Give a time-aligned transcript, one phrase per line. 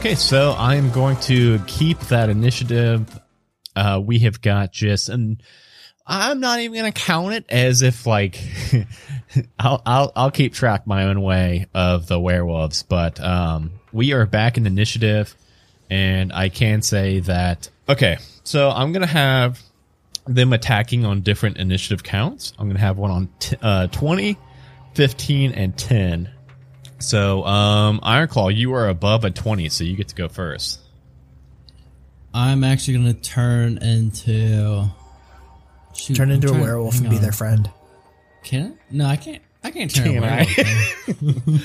[0.00, 3.20] Okay, so I am going to keep that initiative.
[3.76, 5.42] Uh, we have got just, and
[6.06, 8.42] I'm not even going to count it as if like
[9.58, 14.24] I'll, I'll I'll keep track my own way of the werewolves, but um, we are
[14.24, 15.34] back in initiative,
[15.90, 17.68] and I can say that.
[17.86, 19.60] Okay, so I'm gonna have
[20.26, 22.54] them attacking on different initiative counts.
[22.58, 23.28] I'm gonna have one on
[23.60, 24.38] uh, 20,
[24.94, 26.30] 15, and 10.
[27.00, 30.80] So, um, Ironclaw, you are above a 20, so you get to go first.
[32.32, 34.88] I'm actually gonna turn into
[35.94, 37.68] shoot, Turn I'm into a werewolf hang and be their friend.
[38.44, 38.94] Can I?
[38.94, 39.42] No, I can't.
[39.64, 40.46] I can't turn Can a I?
[40.56, 41.64] werewolf.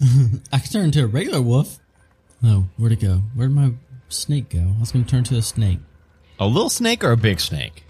[0.52, 1.78] I can turn into a regular wolf.
[2.42, 3.22] No, where'd it go?
[3.34, 3.72] Where'd my
[4.08, 4.74] snake go?
[4.76, 5.78] I was gonna turn to a snake.
[6.40, 7.84] A little snake or a big snake?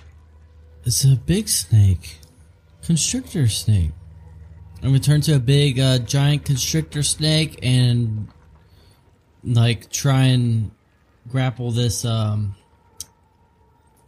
[0.84, 2.18] It's a big snake,
[2.82, 3.90] constrictor snake.
[4.82, 8.28] I'm gonna turn to a big, uh, giant constrictor snake and
[9.44, 10.70] like try and
[11.28, 12.54] grapple this um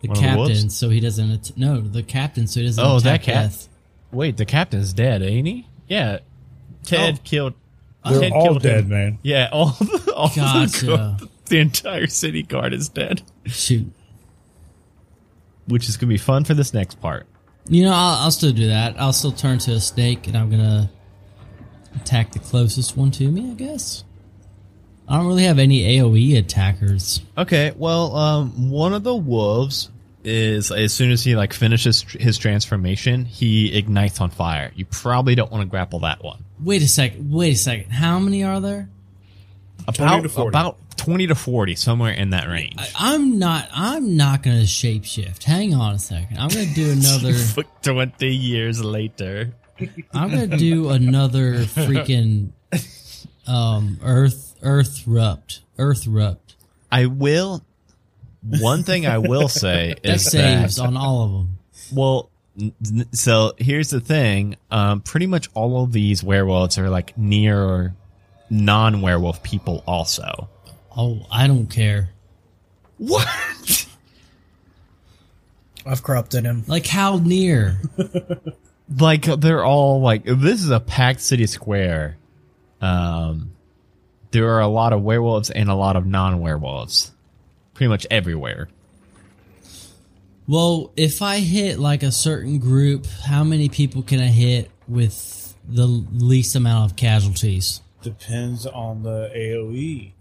[0.01, 2.83] the One of the captain so he doesn't att- no the captain so he doesn't
[2.85, 3.69] Oh, that attack cat- death.
[4.13, 5.67] Wait, the captain's dead, ain't he?
[5.89, 6.19] Yeah.
[6.85, 7.21] Ted Oh.
[7.25, 7.55] killed.
[8.09, 8.89] They're Ted all killed dead, him.
[8.89, 9.19] man.
[9.23, 10.87] Yeah, all the, all Gotcha.
[10.87, 13.93] the, guard- the entire city guard is dead, Shoot.
[15.67, 17.27] which is gonna be fun for this next part.
[17.69, 18.99] You know, I'll, I'll still do that.
[18.99, 20.91] I'll still turn to a snake, and I'm gonna
[21.97, 23.51] attack the closest one to me.
[23.51, 24.05] I guess.
[25.09, 27.21] I don't really have any AOE attackers.
[27.37, 29.91] Okay, well, um, one of the wolves
[30.23, 34.71] is as soon as he like finishes his transformation, he ignites on fire.
[34.77, 36.45] You probably don't want to grapple that one.
[36.63, 37.33] Wait a second.
[37.33, 37.91] Wait a second.
[37.91, 38.89] How many are there?
[39.89, 40.49] About 40.
[40.49, 42.75] about twenty to forty, somewhere in that range.
[42.79, 43.69] I, I'm not.
[43.73, 45.45] I'm not gonna shapeshift.
[45.45, 46.39] Hang on a second.
[46.39, 47.35] I'm gonna do another.
[47.83, 49.53] Twenty years later.
[50.13, 52.51] I'm gonna do another freaking
[53.47, 56.57] um Earth Earth rupt Earth rupt.
[56.93, 57.65] I will.
[58.43, 61.59] One thing I will say That is saves that on all of them.
[61.95, 64.57] well, n- n- so here's the thing.
[64.71, 67.95] Um, pretty much all of these werewolves are like near
[68.49, 69.83] non-werewolf people.
[69.87, 70.49] Also,
[71.03, 72.11] Oh, I don't care.
[72.99, 73.87] what?
[75.87, 76.65] I've corrupted him.
[76.67, 77.81] Like how near?
[78.99, 82.19] like they're all like this is a packed city square.
[82.83, 83.53] Um,
[84.31, 87.13] there are a lot of werewolves and a lot of non-werewolves,
[87.73, 88.69] pretty much everywhere.
[90.47, 95.55] Well, if I hit like a certain group, how many people can I hit with
[95.67, 97.81] the least amount of casualties?
[98.03, 99.33] Depends on the.
[99.35, 100.13] AOE.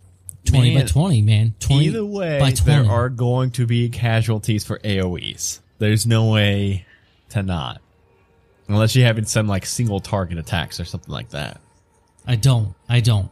[0.45, 1.53] 20 by 20, man.
[1.59, 2.61] 20 Either way, by 20.
[2.63, 5.59] there are going to be casualties for AoEs.
[5.77, 6.85] There's no way
[7.29, 7.81] to not.
[8.67, 11.59] Unless you're having some like single target attacks or something like that.
[12.25, 12.75] I don't.
[12.88, 13.31] I don't.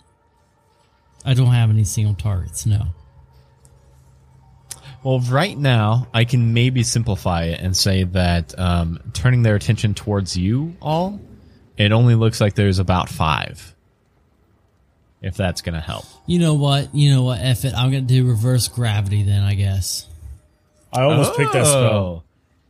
[1.26, 2.88] I don't have any single targets, no.
[5.04, 9.94] Well, right now, I can maybe simplify it and say that um, turning their attention
[9.94, 11.20] towards you all,
[11.78, 13.76] it only looks like there's about five.
[15.22, 16.06] If that's going to help.
[16.28, 16.94] You know what?
[16.94, 17.40] You know what?
[17.42, 17.74] F it.
[17.74, 20.06] I'm going to do reverse gravity then, I guess.
[20.94, 21.84] I almost picked that spell.
[21.84, 22.24] Oh,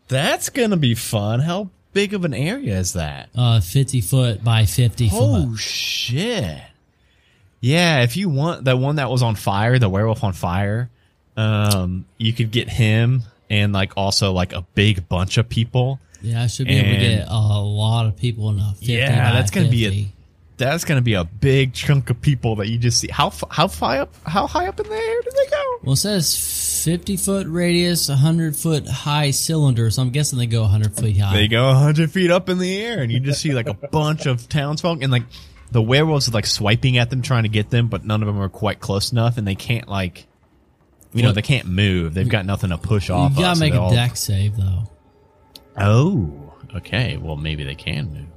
[0.08, 1.42] That's going to be fun.
[1.42, 3.30] How big of an area is that?
[3.36, 5.60] Uh, 50 foot by 50 Oh foot.
[5.60, 6.62] shit!
[7.60, 10.90] Yeah, if you want the one that was on fire, the werewolf on fire,
[11.36, 16.00] um, you could get him and like also like a big bunch of people.
[16.22, 19.30] Yeah, I should be able to get a lot of people in a 50 Yeah,
[19.32, 20.08] by that's gonna be a
[20.58, 20.66] 50.
[20.66, 23.08] that's gonna be a big chunk of people that you just see.
[23.10, 24.14] How how high up?
[24.26, 25.78] How high up in the air do they go?
[25.84, 30.62] Well, it says 50 foot radius, 100 foot high cylinder, so I'm guessing they go
[30.62, 31.34] 100 feet high.
[31.34, 34.26] They go hundred feet up in the air, and you just see like a bunch
[34.26, 35.24] of townsfolk, and like
[35.72, 38.40] the werewolves are like swiping at them, trying to get them, but none of them
[38.40, 40.28] are quite close enough, and they can't like.
[41.14, 42.14] You know they can't move.
[42.14, 43.32] They've got nothing to push off.
[43.32, 44.84] You gotta so make they're a all- Dex save, though.
[45.80, 47.18] Oh, okay.
[47.18, 48.28] Well, maybe they can move.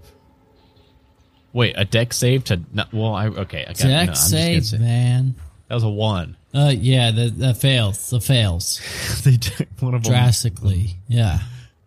[1.53, 3.63] Wait, a Dex save to not, well, I okay.
[3.65, 5.35] I got, Deck just gonna save, say- man.
[5.69, 6.37] That was a one.
[6.53, 8.11] Uh, yeah, that, that fails.
[8.11, 8.81] That fails
[9.25, 10.11] they took one of them.
[10.13, 10.97] drastically.
[11.07, 11.39] Yeah,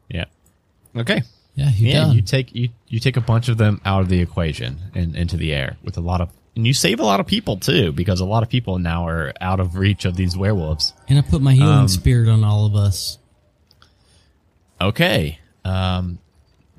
[0.10, 0.26] Yeah.
[0.96, 1.22] Okay.
[1.56, 2.16] yeah, you yeah, done.
[2.16, 5.36] you take you you take a bunch of them out of the equation and into
[5.36, 8.22] the air with a lot of, and you save a lot of people too because
[8.22, 10.94] a lot of people now are out of reach of these werewolves.
[11.10, 13.18] and I put my healing Um, spirit on all of us.
[14.80, 15.40] Okay.
[15.66, 16.20] Um,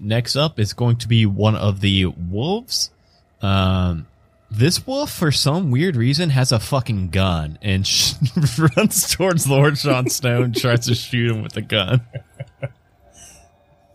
[0.05, 2.91] next up is going to be one of the wolves.
[3.43, 4.07] Um,
[4.51, 8.15] this wolf, for some weird reason, has a fucking gun and sh-
[8.77, 12.03] runs towards Lord John Stone, tries to shoot him with a gun.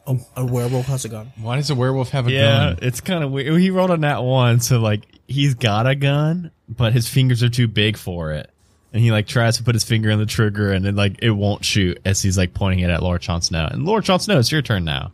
[0.07, 1.31] A, a werewolf has a gun.
[1.39, 2.79] Why does a werewolf have a Yeah, gun?
[2.81, 3.59] it's kind of weird.
[3.61, 7.50] He rolled on that one, so like he's got a gun, but his fingers are
[7.50, 8.50] too big for it.
[8.91, 11.29] And he like tries to put his finger on the trigger and then like it
[11.29, 13.67] won't shoot as he's like pointing it at Lord Jon Snow.
[13.71, 15.11] And Lord Jon Snow, it's your turn now.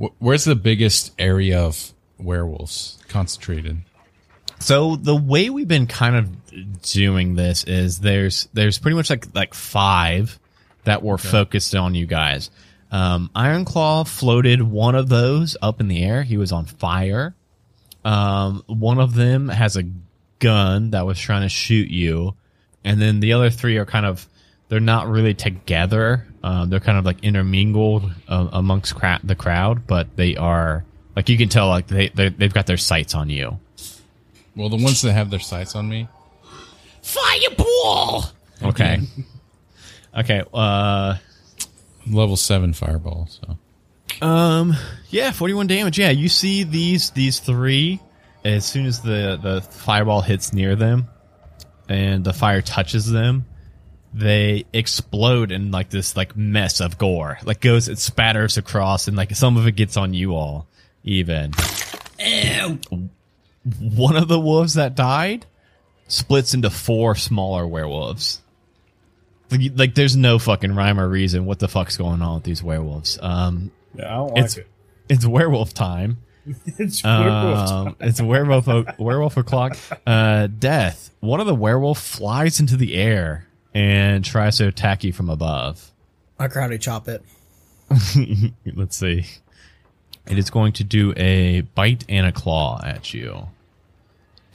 [0.00, 3.78] Wh- Where's the biggest area of werewolves concentrated?
[4.60, 9.26] So the way we've been kind of doing this is there's there's pretty much like
[9.34, 10.38] like five
[10.84, 12.50] that were focused on you guys.
[12.90, 16.22] Um, Ironclaw floated one of those up in the air.
[16.22, 17.34] He was on fire.
[18.04, 19.84] Um, one of them has a
[20.38, 22.34] gun that was trying to shoot you,
[22.84, 24.28] and then the other three are kind of
[24.68, 26.26] they're not really together.
[26.42, 30.84] Um, they're kind of like intermingled uh, amongst cra- the crowd, but they are
[31.16, 33.58] like you can tell like they they they've got their sights on you.
[34.56, 36.08] Well, the ones that have their sights on me.
[37.02, 38.24] Fireball.
[38.62, 39.00] Okay.
[40.18, 40.42] okay.
[40.52, 41.16] Uh.
[42.06, 43.28] Level seven fireball.
[43.28, 44.74] So Um.
[45.10, 45.32] Yeah.
[45.32, 45.98] Forty-one damage.
[45.98, 46.10] Yeah.
[46.10, 48.00] You see these these three
[48.44, 51.08] as soon as the the fireball hits near them,
[51.88, 53.46] and the fire touches them,
[54.16, 57.38] they explode in like this like mess of gore.
[57.44, 60.66] Like goes it spatters across, and like some of it gets on you all.
[61.02, 61.52] Even.
[62.18, 62.78] Ew.
[63.80, 65.46] One of the wolves that died
[66.06, 68.40] splits into four smaller werewolves.
[69.50, 72.62] Like, like, there's no fucking rhyme or reason what the fuck's going on with these
[72.62, 73.18] werewolves.
[73.20, 74.66] Um, Yeah, I don't like It's- it.
[75.08, 76.18] it's werewolf time.
[76.78, 79.76] It's werewolf Um, it's werewolf o- werewolf o'clock.
[80.06, 81.10] Uh, death.
[81.20, 85.90] One of the werewolf flies into the air and try to attack you from above.
[86.38, 87.22] I karate chop it.
[88.74, 89.26] Let's see.
[90.26, 93.48] It is going to do a bite and a claw at you.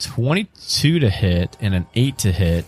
[0.00, 2.64] 22 to hit and an 8 to hit.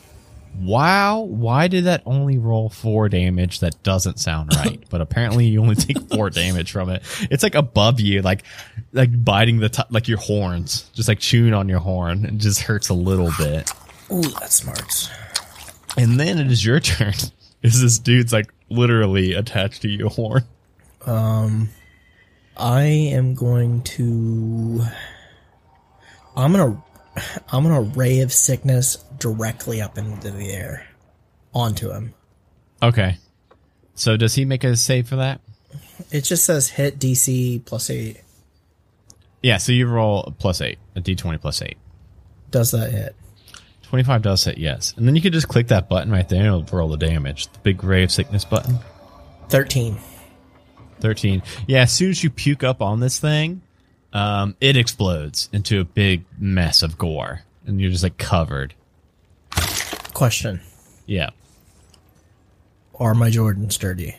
[0.60, 3.60] Wow, why did that only roll 4 damage?
[3.60, 4.84] That doesn't sound right.
[4.90, 7.02] but apparently you only take 4 damage from it.
[7.30, 8.44] It's like above you, like
[8.92, 12.26] like biting the top, like your horns, just like chewing on your horn.
[12.26, 13.70] It just hurts a little bit.
[14.12, 15.10] Ooh, that smarts.
[15.96, 17.14] And then it is your turn.
[17.62, 20.42] Is this dude's like literally attached to your horn?
[21.06, 21.68] Um,
[22.56, 24.82] I am going to.
[26.36, 26.82] I'm gonna.
[27.52, 30.88] I'm gonna ray of sickness directly up into the air,
[31.54, 32.14] onto him.
[32.82, 33.18] Okay.
[33.94, 35.40] So does he make a save for that?
[36.10, 38.22] It just says hit DC plus eight.
[39.42, 41.76] Yeah, so you roll a plus eight, a d20 plus eight.
[42.50, 43.14] Does that hit?
[43.92, 44.94] 25 does hit, yes.
[44.96, 47.48] And then you could just click that button right there and it'll roll the damage.
[47.48, 48.78] The big ray of sickness button.
[49.50, 49.98] Thirteen.
[51.00, 51.42] 13.
[51.66, 53.60] Yeah, as soon as you puke up on this thing,
[54.14, 57.42] um, it explodes into a big mess of gore.
[57.66, 58.72] And you're just like covered.
[60.14, 60.62] Question:
[61.04, 61.28] Yeah.
[62.98, 64.16] Are my Jordans dirty?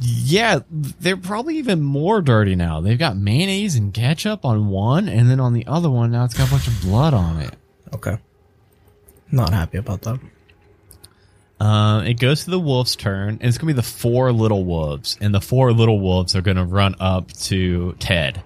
[0.00, 2.80] Yeah, they're probably even more dirty now.
[2.80, 6.34] They've got mayonnaise and ketchup on one, and then on the other one, now it's
[6.34, 7.54] got a bunch of blood on it.
[7.94, 8.18] Okay.
[9.30, 10.20] Not happy about that.
[11.58, 15.16] Uh, it goes to the wolf's turn, and it's gonna be the four little wolves,
[15.20, 18.42] and the four little wolves are gonna run up to Ted.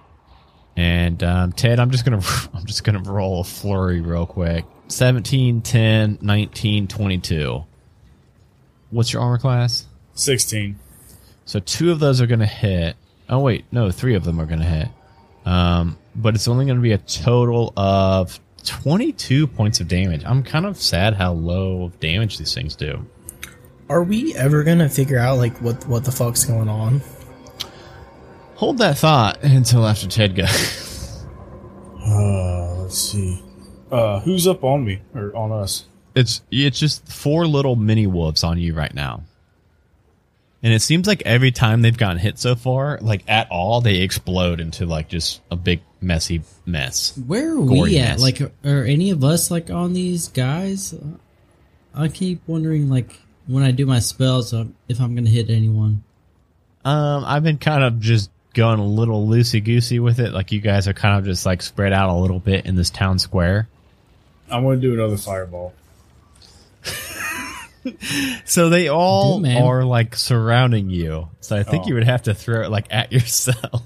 [0.77, 2.21] And um, Ted, I'm just gonna
[2.53, 4.65] I'm just gonna roll a flurry real quick.
[4.87, 7.63] 17, 10, 19, 22.
[8.89, 9.85] What's your armor class?
[10.15, 10.77] 16.
[11.45, 12.95] So two of those are gonna hit.
[13.29, 14.87] Oh wait, no, three of them are gonna hit.
[15.45, 20.23] Um, but it's only gonna be a total of 22 points of damage.
[20.25, 23.05] I'm kind of sad how low of damage these things do.
[23.89, 27.01] Are we ever gonna figure out like what what the fuck's going on?
[28.55, 31.25] Hold that thought until after Ted goes.
[32.03, 33.41] Uh, let's see.
[33.91, 35.85] Uh, who's up on me or on us?
[36.15, 39.23] it's it's just four little mini wolves on you right now.
[40.63, 44.01] And it seems like every time they've gotten hit so far, like at all, they
[44.01, 47.17] explode into like just a big messy mess.
[47.25, 48.19] Where are we at?
[48.19, 48.21] mess.
[48.21, 50.93] Like, are any of us like on these guys?
[51.95, 56.03] I keep wondering, like, when I do my spells, uh, if I'm gonna hit anyone.
[56.85, 60.33] Um, I've been kind of just going a little loosey goosey with it.
[60.33, 62.89] Like you guys are kind of just like spread out a little bit in this
[62.89, 63.67] town square.
[64.49, 65.73] I'm going to do another fireball.
[68.45, 71.29] So they all Do, are like surrounding you.
[71.39, 71.87] So I think Oh.
[71.87, 73.83] you would have to throw it like at yourself.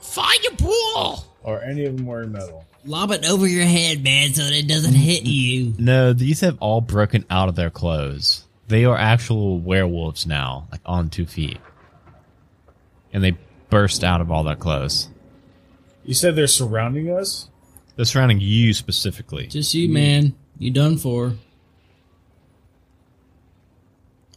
[0.00, 1.24] Fireball!
[1.42, 2.64] Or any of them wearing metal?
[2.84, 5.74] Lob it over your head, man, so that it doesn't hit you.
[5.78, 8.44] No, these have all broken out of their clothes.
[8.68, 11.58] They are actual werewolves now, like on two feet.
[13.12, 13.36] And they
[13.70, 15.08] burst out of all their clothes.
[16.04, 17.48] You said they're surrounding us?
[17.96, 19.46] They're surrounding you specifically.
[19.48, 20.34] Just you, man.
[20.58, 21.34] You done for.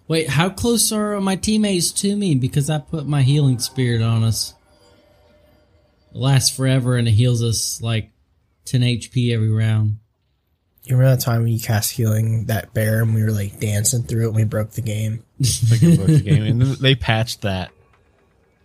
[0.10, 2.34] Wait, how close are my teammates to me?
[2.34, 4.56] Because I put my healing spirit on us.
[6.12, 8.10] It lasts forever and it heals us like
[8.66, 10.00] 10 HP every round.
[10.82, 14.02] You remember that time when you cast healing that bear and we were like dancing
[14.02, 15.24] through it and we broke the game?
[15.70, 17.72] Like a book game, and they patched that.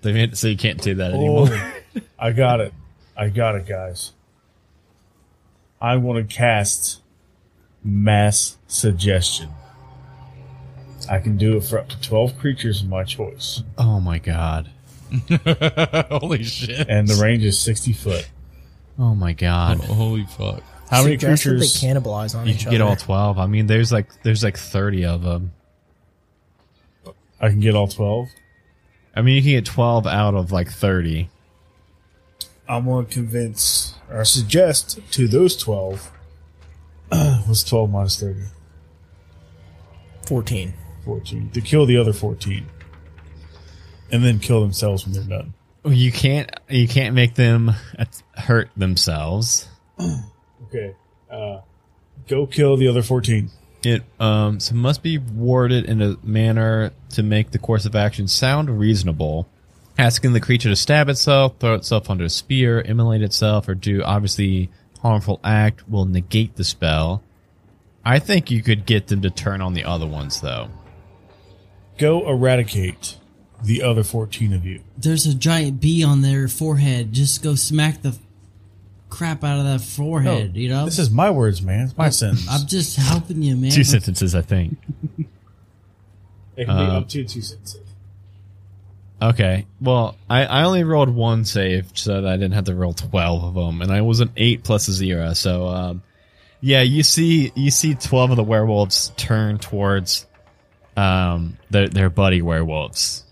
[0.01, 1.49] They made it so you can't do that oh, anymore.
[1.51, 2.73] Oh, I got it.
[3.17, 4.13] I got it, guys.
[5.81, 7.03] I want to cast
[7.85, 9.51] mass suggestion.
[11.09, 13.63] I can do it for up to 12 creatures of my choice.
[13.79, 14.71] Oh my god.
[16.11, 16.89] Holy shit.
[16.89, 18.29] And the range is 60 foot.
[18.99, 19.81] Oh my god.
[19.83, 20.63] Oh, holy fuck.
[20.91, 21.81] How many Suggest that creatures?
[21.81, 23.39] they cannibalize on You each can get all twelve.
[23.39, 25.53] I mean, there's like there's like thirty of them.
[27.41, 28.29] I can get all 12.
[29.17, 31.29] I mean, you can get twelve out of like thirty.
[32.69, 36.11] I'm going to convince or suggest to those 12.
[37.47, 38.41] what's 12 minus 30?
[40.27, 40.73] 14.
[41.05, 41.51] 14.
[41.51, 42.67] To kill the other 14.
[44.11, 45.55] And then kill themselves when they're done.
[45.85, 47.73] You can't you can't make them
[48.37, 49.69] hurt themselves.
[50.69, 50.97] Okay.
[51.31, 51.61] Uh,
[52.27, 53.49] go kill the other 14.
[53.85, 58.27] It um so must be worded in a manner to make the course of action
[58.27, 59.47] sound reasonable.
[59.97, 64.03] Asking the creature to stab itself, throw itself under a spear, immolate itself, or do
[64.03, 64.71] obviously
[65.01, 67.23] harmful act will negate the spell.
[68.05, 70.69] I think you could get them to turn on the other ones though.
[71.99, 73.19] Go eradicate
[73.63, 74.83] the other 14 of you.
[74.97, 77.13] There's a giant bee on their forehead.
[77.13, 78.17] Just go smack the
[79.09, 80.57] crap out of that forehead.
[80.57, 80.85] you know.
[80.85, 81.87] This is my words, man.
[81.87, 82.47] It's my sentence.
[82.51, 83.71] I'm just helping you, man.
[83.71, 84.77] Two sentences, I think.
[86.57, 87.81] it can be uh, up to two sentences.
[89.23, 89.67] Okay.
[89.81, 93.45] Well, I, I only rolled one save so that I didn't have to roll 12
[93.45, 95.33] of them and I was an 8 plus a 0.
[95.35, 96.03] So um
[96.61, 100.27] yeah, you see you see 12 of the werewolves turn towards
[100.97, 103.25] um they're, they're buddy werewolves.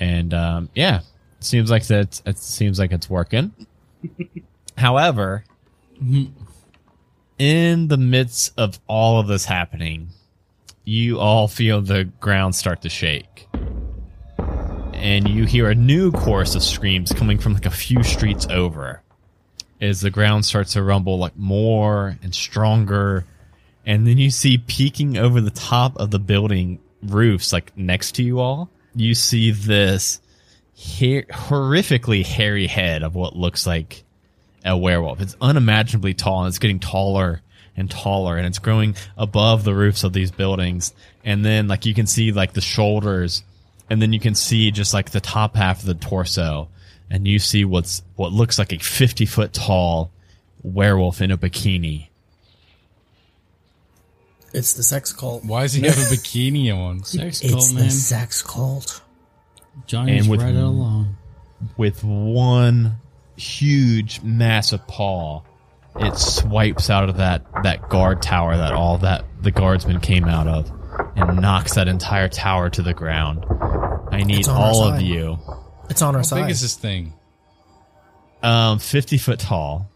[0.00, 1.00] And um yeah,
[1.40, 3.52] seems like that it seems like it's working.
[4.76, 5.44] However,
[7.38, 10.08] in the midst of all of this happening,
[10.84, 13.48] you all feel the ground start to shake
[15.02, 19.02] and you hear a new chorus of screams coming from like a few streets over
[19.80, 23.24] as the ground starts to rumble like more and stronger
[23.84, 28.22] and then you see peeking over the top of the building roofs like next to
[28.22, 28.70] you all.
[28.94, 30.20] You see this
[30.76, 34.04] horrifically hairy head of what looks like
[34.64, 35.20] a werewolf.
[35.20, 37.40] It's unimaginably tall and it's getting taller
[37.76, 40.92] and taller and it's growing above the roofs of these buildings.
[41.24, 43.42] And then like you can see like the shoulders
[43.90, 46.68] and then you can see just like the top half of the torso
[47.10, 50.10] and you see what's what looks like a 50 foot tall
[50.62, 52.08] werewolf in a bikini
[54.54, 55.44] It's the sex cult.
[55.44, 57.02] Why does he have a bikini on?
[57.04, 57.90] Sex It's cult, the man.
[57.90, 59.00] sex cult.
[59.86, 61.16] Johnny's And with- right along.
[61.76, 62.96] with one
[63.36, 65.40] huge massive paw
[65.96, 70.46] it swipes out of that that guard tower that all that the guardsmen came out
[70.46, 70.70] of
[71.16, 73.44] and knocks that entire tower to the ground
[74.12, 75.38] i need It's on our all of you
[75.90, 76.42] It's on our How side.
[76.42, 77.14] big is this thing?
[78.42, 79.90] um 50 foot tall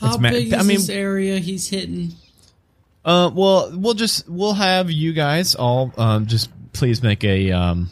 [0.00, 2.12] How It's big is I mean- this area he's hitting?
[3.08, 7.88] Uh, well, we'll just we'll have you guys all um just please make a um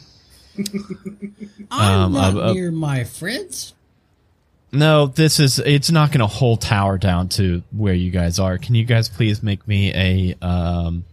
[1.71, 3.73] I'm Um, not uh, uh, near my friends.
[4.71, 8.57] no this is it's not going to hold tower down to where you guys are.
[8.59, 11.03] Can you guys please make me a um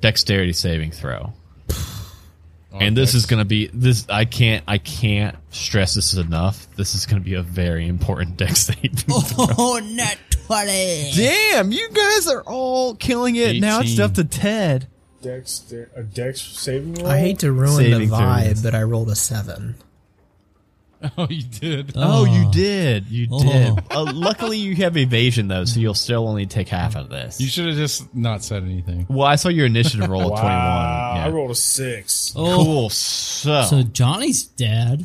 [0.00, 1.32] dexterity saving throw?
[2.72, 6.66] and this is going to be this I can't I can't stress this enough.
[6.76, 8.96] This is going to be a very important dex saving.
[9.60, 10.16] Oh, not
[10.48, 11.12] 20.
[11.14, 13.60] Damn, you guys are all killing it.
[13.60, 14.00] Now it's 18.
[14.04, 14.88] up to Ted.
[15.20, 17.06] Dex, a Dex saving roll?
[17.08, 18.20] I hate to ruin Saving the throws.
[18.20, 19.74] vibe, but I rolled a seven.
[21.16, 21.92] Oh, you did.
[21.94, 22.50] Oh, you Oh.
[22.50, 23.06] did.
[23.08, 23.40] You Oh.
[23.42, 23.84] did.
[23.92, 27.40] Uh, luckily, you have evasion though, so you'll still only take half of this.
[27.40, 29.06] You should have just not said anything.
[29.08, 30.56] well, I saw your initiative roll of Wow, twenty-one.
[30.56, 31.32] I Yeah.
[31.32, 32.32] rolled a six.
[32.34, 32.90] Oh, Cool.
[32.90, 35.04] So, so Johnny's dead.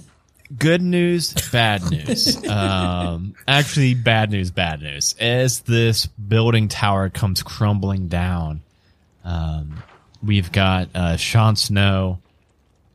[0.58, 2.48] Good news, bad news.
[2.50, 5.16] um, actually, bad news, bad news.
[5.20, 8.62] As this building tower comes crumbling down,
[9.24, 9.82] um,
[10.22, 12.20] we've got uh, Sean Snow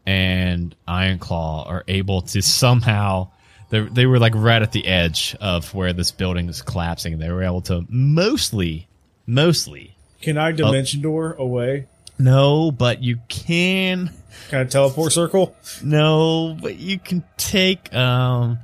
[0.07, 3.31] and Ironclaw are able to somehow.
[3.71, 7.19] They, they were like right at the edge of where this building is collapsing.
[7.19, 8.89] They were able to mostly,
[9.27, 11.87] mostly, Can I dimension door away?
[12.19, 14.11] No, but you can
[14.51, 15.55] Can I teleport circle?
[15.83, 18.59] No, but you can take um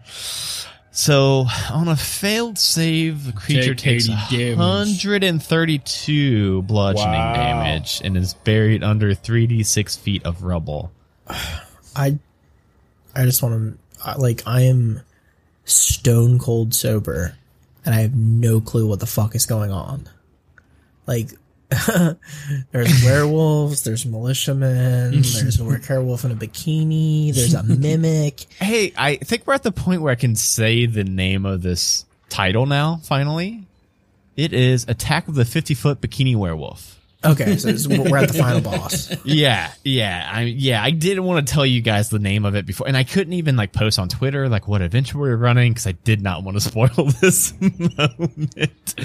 [0.90, 5.04] so on a failed save, the creature Take takes 80 damage.
[5.04, 7.32] 132 bludgeoning Wow.
[7.34, 10.92] damage and is buried under 3d6 feet of rubble.
[11.96, 12.18] I,
[13.14, 15.00] I just want to, like, I am
[15.64, 17.34] stone cold sober,
[17.84, 20.08] and I have no clue what the fuck is going on.
[21.06, 21.30] Like,
[22.72, 28.46] there's werewolves, there's militiamen, there's a werewolf in a bikini, there's a mimic.
[28.58, 32.04] Hey, I think we're at the point where I can say the name of this
[32.28, 33.66] title now, finally.
[34.36, 37.00] It is Attack of the 50 Foot Bikini Werewolf.
[37.24, 39.10] Okay, so we're at the final boss.
[39.24, 42.66] yeah, yeah, I yeah, I didn't want to tell you guys the name of it
[42.66, 45.72] before, and I couldn't even like post on Twitter like what adventure we were running
[45.72, 46.88] because I did not want to spoil
[47.22, 49.00] this moment.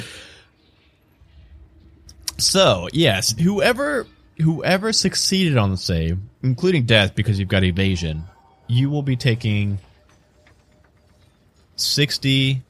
[2.39, 8.23] So yes, whoever whoever succeeded on the save, including death because you've got evasion,
[8.67, 9.79] you will be taking
[11.75, 12.63] sixty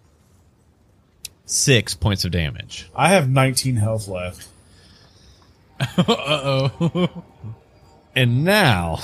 [1.50, 2.90] six points of damage.
[2.96, 4.48] I have 19 health left.
[5.98, 7.24] Uh oh.
[8.14, 8.96] and now,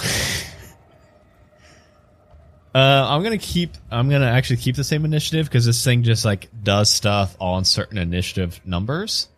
[2.76, 3.72] uh, I'm gonna keep.
[3.90, 7.64] I'm gonna actually keep the same initiative because this thing just like does stuff on
[7.64, 9.30] certain initiative numbers.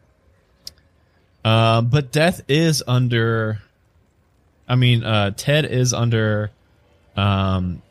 [1.48, 3.62] Uh, but death is under.
[4.68, 6.51] I mean, uh, Ted is under,
[7.16, 7.82] um,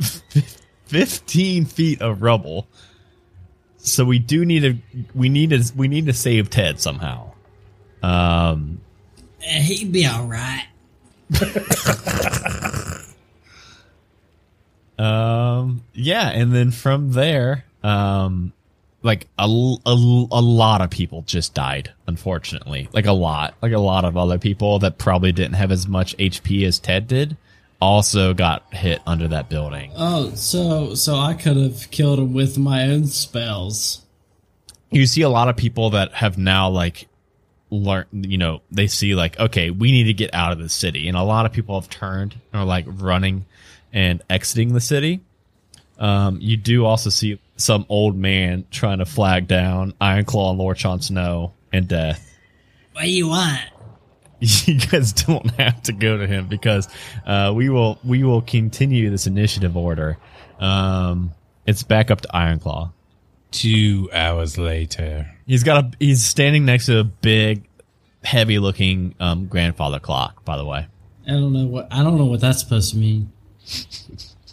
[0.86, 2.66] 15 feet of rubble.
[3.76, 4.76] So we do need to.
[5.14, 5.62] We need to.
[5.76, 7.34] We need to save Ted somehow.
[8.02, 8.80] Um.
[9.44, 10.66] Eh, He'd be all right.
[14.98, 18.52] Um, yeah, and then from there, um,
[19.02, 22.88] like a, a, a lot of people just died, unfortunately.
[22.92, 26.16] Like a lot, like a lot of other people that probably didn't have as much
[26.16, 27.36] HP as Ted did
[27.80, 29.92] also got hit under that building.
[29.96, 34.04] Oh, so so I could have killed him with my own spells.
[34.90, 37.08] You see a lot of people that have now like
[37.70, 41.08] learned, you know, they see like, okay, we need to get out of the city.
[41.08, 43.44] And a lot of people have turned and are like running
[43.92, 45.20] and exiting the city.
[45.98, 50.78] Um, you do also see some old man trying to flag down Ironclaw and Lord
[50.78, 52.24] Jon Snow and death.
[52.92, 53.60] What do you want?
[54.40, 56.88] You guys don't have to go to him because
[57.26, 60.16] uh, we will we will continue this initiative order.
[60.60, 61.32] Um,
[61.66, 62.92] it's back up to Ironclaw.
[63.50, 65.28] Two hours later.
[65.44, 67.66] He's got a he's standing next to a big,
[68.22, 70.44] heavy looking um, grandfather clock.
[70.44, 70.86] By the way,
[71.26, 73.32] I don't know what I don't know what that's supposed to mean.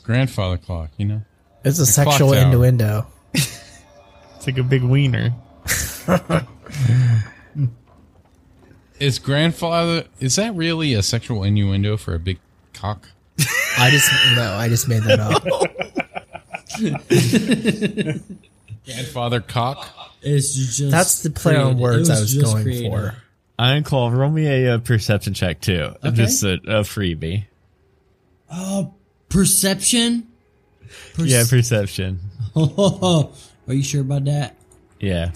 [0.02, 1.22] Grandfather clock, you know?
[1.66, 3.08] It's a The sexual innuendo.
[3.34, 5.34] it's like a big wiener.
[8.98, 12.40] Is grandfather, is that really a sexual innuendo for a big
[12.74, 13.10] cock?
[13.78, 15.44] I just no, I just made that up.
[18.86, 19.90] Grandfather cock?
[20.22, 22.90] It's just That's the play on words It I was just going created.
[22.90, 23.16] for.
[23.60, 25.94] Ironclaw, roll me a, uh perception check too.
[26.04, 26.12] Okay.
[26.12, 27.46] Just a, a freebie.
[28.50, 28.94] Oh,
[29.28, 30.28] perception.
[31.16, 32.20] Perce- Yeah, perception.
[32.56, 33.30] Are
[33.74, 34.56] you sure about that?
[35.00, 35.32] Yeah,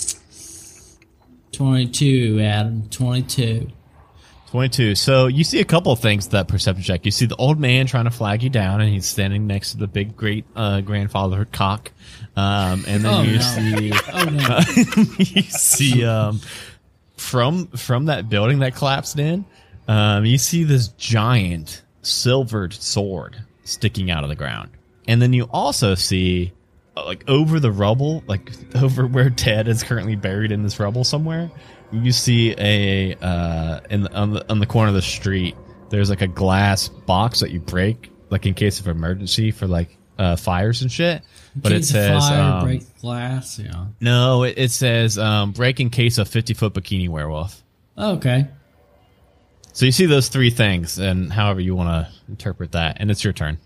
[1.52, 2.88] Twenty-two, Adam.
[2.90, 3.70] Twenty-two.
[4.52, 4.96] 22.
[4.96, 7.06] So you see a couple of things that perception check.
[7.06, 9.78] You see the old man trying to flag you down, and he's standing next to
[9.78, 11.92] the big, great uh, grandfather cock.
[12.36, 13.42] Um, and then Oh, you no.
[13.42, 14.60] see Oh no!
[15.20, 16.40] you see um,
[17.18, 19.46] from from that building that collapsed in,
[19.88, 24.72] um, you see this giant silvered sword sticking out of the ground,
[25.10, 26.54] and then you also see
[26.96, 31.04] uh, like over the rubble, like over where Ted is currently buried in this rubble
[31.04, 31.52] somewhere.
[31.92, 35.56] You see a uh, in the, on the on the corner of the street.
[35.90, 39.98] There's like a glass box that you break, like in case of emergency for like
[40.20, 41.24] uh, fires and shit.
[41.56, 43.58] But it says fire, um, break glass.
[43.58, 43.88] Yeah.
[44.00, 47.64] no, it, it says um, break in case of 50 foot bikini werewolf.
[47.98, 48.48] Okay.
[49.74, 53.24] So you see those three things, and however you want to interpret that, and it's
[53.24, 53.58] your turn.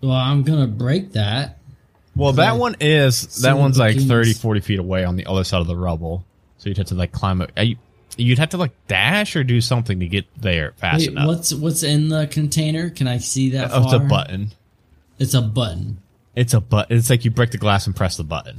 [0.00, 1.58] Well, I'm gonna break that.
[2.16, 4.08] Well, that one is that one's like bikinis.
[4.08, 6.24] 30, 40 feet away on the other side of the rubble.
[6.58, 7.50] So you'd have to like climb it.
[7.56, 7.76] You,
[8.16, 11.26] you'd have to like dash or do something to get there fast Wait, enough.
[11.28, 12.90] what's what's in the container?
[12.90, 13.70] Can I see that?
[13.72, 14.50] Oh, it's a button.
[15.18, 15.98] It's a button.
[16.34, 16.96] It's a button.
[16.96, 18.58] It's like you break the glass and press the button.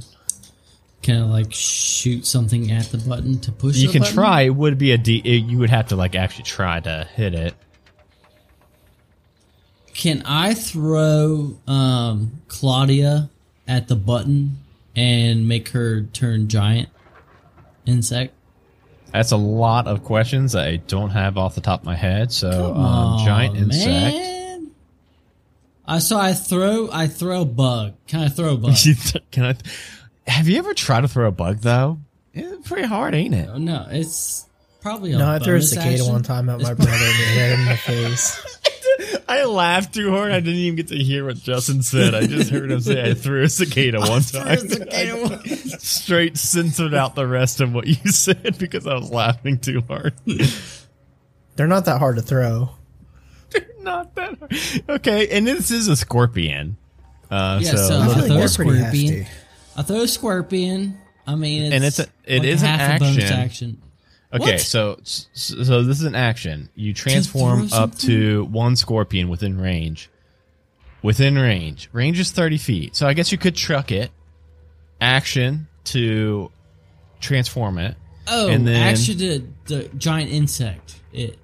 [1.02, 3.76] Can I like shoot something at the button to push?
[3.76, 4.14] You can button?
[4.14, 4.42] try.
[4.42, 5.22] It would be a D.
[5.24, 7.54] It, you would have to like actually try to hit it.
[9.94, 13.28] Can I throw um, Claudia
[13.66, 14.58] at the button
[14.96, 16.88] and make her turn giant
[17.86, 18.34] insect?
[19.12, 22.30] That's a lot of questions I don't have off the top of my head.
[22.32, 23.86] So, um, Aw, giant insect.
[24.16, 24.70] man.
[25.86, 27.94] I so I throw I throw bug.
[28.06, 28.76] Can I throw a bug?
[29.32, 29.56] Can I?
[30.30, 31.98] Have you ever tried to throw a bug though?
[32.32, 33.48] It's pretty hard, ain't it?
[33.52, 34.46] Oh, no, it's
[34.80, 36.12] probably a No, I threw a bonus cicada action.
[36.12, 38.56] one time at my brother and it hit him in the face.
[39.30, 40.32] I laughed too hard.
[40.32, 42.14] I didn't even get to hear what Justin said.
[42.14, 44.68] I just heard him say I threw a cicada one threw a time.
[44.68, 49.58] cicada I straight censored out the rest of what you said because I was laughing
[49.58, 50.14] too hard.
[51.56, 52.70] They're not that hard to throw.
[53.50, 54.52] They're not that hard.
[55.00, 56.76] Okay, and this is a scorpion.
[57.30, 59.26] Uh, Yeah, so, so I I feel like throw a scorpion.
[59.76, 60.98] I throw a scorpion.
[61.26, 63.38] I mean, it's And it's a- it like is an half a bonus action.
[63.38, 63.82] action.
[64.32, 64.60] Okay, What?
[64.60, 66.68] so so this is an action.
[66.76, 70.08] You transform up to one scorpion within range.
[71.02, 72.94] Within range, range is thirty feet.
[72.94, 74.10] So I guess you could truck it.
[75.00, 76.50] Action to
[77.20, 77.96] transform it.
[78.28, 81.00] Oh, And then- actually, the, the giant insect.
[81.12, 81.38] It.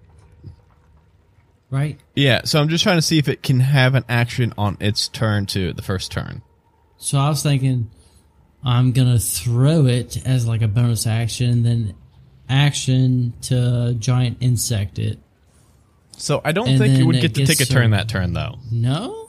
[1.70, 1.98] Right?
[2.14, 2.42] Yeah.
[2.44, 5.46] So I'm just trying to see if it can have an action on its turn
[5.46, 6.42] to the first turn.
[6.98, 7.90] So I was thinking
[8.64, 11.94] I'm going to throw it as like a bonus action, then
[12.48, 15.18] action to giant insect it.
[16.16, 18.58] So I don't And think you would get to take a turn that turn though.
[18.70, 19.26] No?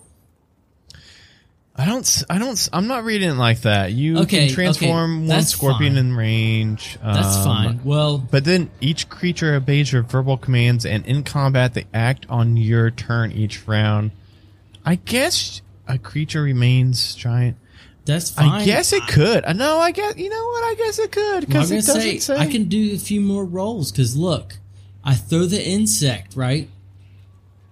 [1.80, 2.24] I don't.
[2.28, 2.70] I don't.
[2.74, 3.92] I'm not reading it like that.
[3.92, 6.06] You Okay, can transform okay, one scorpion fine.
[6.06, 6.98] in range.
[7.04, 7.80] That's um, fine.
[7.84, 12.58] Well, But then each creature obeys your verbal commands, and in combat, they act on
[12.58, 14.10] your turn each round.
[14.84, 17.58] I guess a creature remains giant.
[18.08, 18.50] That's fine.
[18.50, 19.46] I guess it could.
[19.46, 20.64] Uh, No, I guess you know what?
[20.64, 22.38] I guess it could because gonna it doesn't say, say.
[22.38, 24.58] I can do a few more rolls because look,
[25.04, 26.70] I throw the insect right.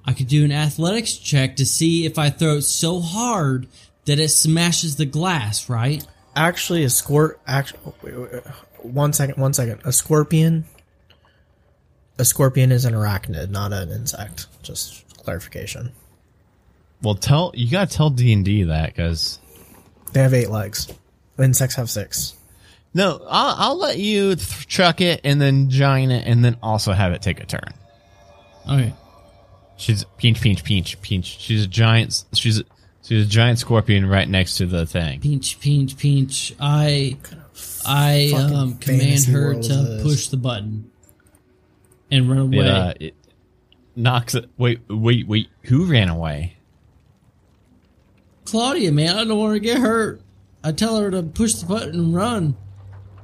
[0.05, 3.67] I could do an athletics check to see if I throw it so hard
[4.05, 5.67] that it smashes the glass.
[5.67, 6.05] Right?
[6.35, 7.39] Actually, a squirt.
[7.47, 7.79] Actually,
[8.83, 9.37] one second.
[9.37, 9.81] One second.
[9.85, 10.65] A scorpion.
[12.17, 14.47] A scorpion is an arachnid, not an insect.
[14.61, 15.91] Just clarification.
[17.01, 19.39] well, tell you gotta tell D and D that because
[20.15, 20.87] They have eight legs.
[21.37, 22.35] Insects have six.
[22.93, 26.93] no, I'll, I'll let you th- chuck it and then giant it, and then also
[26.93, 27.73] have it take a turn.
[28.65, 28.93] Okay.
[29.75, 31.25] She's pinch, pinch, pinch, pinch.
[31.25, 32.23] She's a giant.
[32.31, 32.63] She's a,
[33.03, 35.19] she's a giant scorpion right next to the thing.
[35.19, 36.55] Pinch, pinch, pinch.
[36.61, 37.17] I,
[37.85, 40.01] I um, command her to this?
[40.01, 40.91] push the button
[42.09, 42.59] and run away.
[42.59, 43.15] It, uh, it
[43.97, 44.49] knocks it.
[44.57, 45.49] Wait, wait, wait.
[45.63, 46.55] Who ran away?
[48.45, 50.21] Claudia, man, I don't want to get hurt.
[50.63, 52.55] I tell her to push the button and run.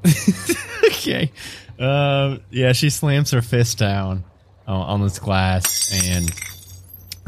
[0.85, 1.31] okay.
[1.79, 4.23] Um, yeah, she slams her fist down
[4.67, 6.31] uh, on this glass, and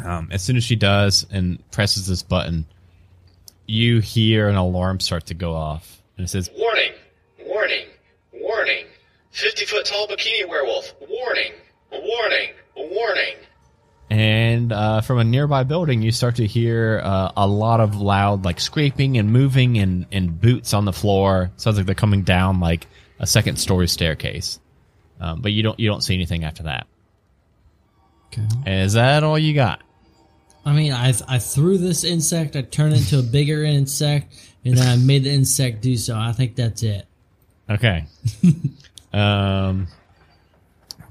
[0.05, 2.65] um, as soon as she does and presses this button,
[3.65, 6.91] you hear an alarm start to go off, and it says, Warning!
[7.45, 7.87] Warning!
[8.33, 8.85] Warning!
[9.31, 10.93] 50 foot tall bikini werewolf!
[10.99, 11.53] Warning!
[11.91, 12.49] Warning!
[12.75, 13.35] Warning!
[14.13, 18.45] And uh, from a nearby building, you start to hear uh, a lot of loud,
[18.45, 21.49] like scraping and moving, and, and boots on the floor.
[21.57, 22.85] Sounds like they're coming down like
[23.17, 24.59] a second story staircase.
[25.19, 26.85] Um, but you don't you don't see anything after that.
[28.27, 28.83] Okay.
[28.83, 29.81] Is that all you got?
[30.63, 34.77] I mean, I I threw this insect, I turned it into a bigger insect, and
[34.77, 36.15] then I made the insect do so.
[36.15, 37.07] I think that's it.
[37.67, 38.05] Okay.
[39.13, 39.87] um,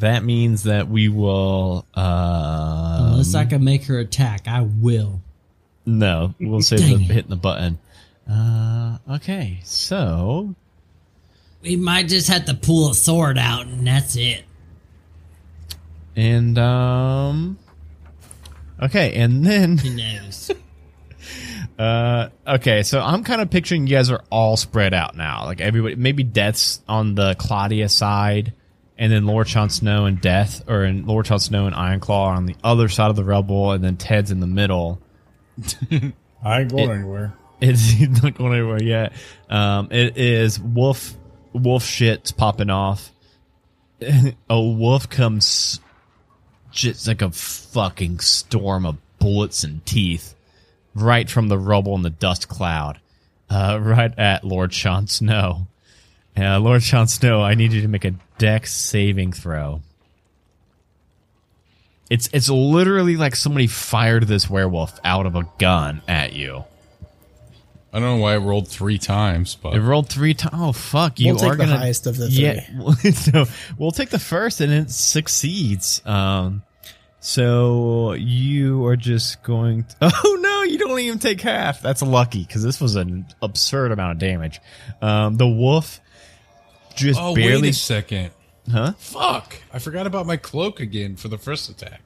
[0.02, 1.86] that means that we will.
[1.94, 5.20] Uh, Unless I can make her attack, I will.
[5.86, 7.00] no, we'll save the it.
[7.00, 7.78] hitting the button.
[8.30, 10.54] Uh, okay, so
[11.62, 14.44] We might just have to pull a sword out, and that's it.
[16.14, 17.58] and um,
[18.80, 20.50] okay, and then Who knows?
[21.78, 25.60] uh, okay, so I'm kind of picturing you guys are all spread out now, like
[25.60, 25.94] everybody.
[25.96, 28.52] Maybe Death's on the Claudia side,
[29.02, 32.34] and then Lord Jon Snow and Death, or in Lord Jon Snow and Ironclaw are
[32.36, 35.02] on the other side of the rubble, and then Ted's in the middle.
[36.44, 37.34] I ain't going It- anywhere.
[37.60, 39.12] It's not going anywhere yet.
[39.50, 41.14] Um, it is wolf
[41.52, 43.10] wolf shit's popping off.
[44.48, 45.80] a wolf comes
[46.70, 50.36] just like a fucking storm of bullets and teeth
[50.94, 53.00] right from the rubble and the dust cloud,
[53.50, 55.66] uh, right at Lord Sean Snow.
[56.36, 59.80] Uh, Lord Sean Snow, I need you to make a dex saving throw.
[62.10, 66.64] It's it's literally like somebody fired this werewolf out of a gun at you.
[67.92, 70.54] I don't know why it rolled three times, but It rolled three times.
[70.56, 71.20] Oh fuck!
[71.20, 73.12] You We'll take are the gonna highest of the yeah.
[73.12, 73.44] so
[73.78, 76.04] we'll take the first, and it succeeds.
[76.04, 76.64] Um,
[77.20, 79.84] so you are just going.
[79.84, 80.62] To, oh no!
[80.64, 81.80] You don't even take half.
[81.80, 84.60] That's lucky because this was an absurd amount of damage.
[85.00, 86.00] Um, the wolf
[86.94, 87.62] just oh barely.
[87.62, 88.30] wait a second,
[88.70, 88.92] huh?
[88.98, 89.56] fuck!
[89.72, 92.00] I forgot about my cloak again for the first attack.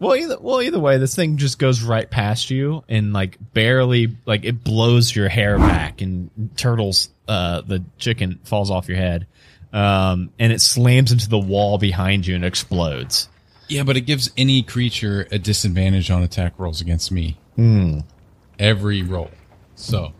[0.00, 4.16] Well, either well, either way, this thing just goes right past you and like barely
[4.26, 9.26] like it blows your hair back and turtles uh the chicken falls off your head.
[9.72, 13.28] Um and it slams into the wall behind you and explodes.
[13.68, 17.38] Yeah, but it gives any creature a disadvantage on attack rolls against me.
[17.56, 18.00] Hmm.
[18.58, 19.30] Every roll.
[19.76, 20.12] So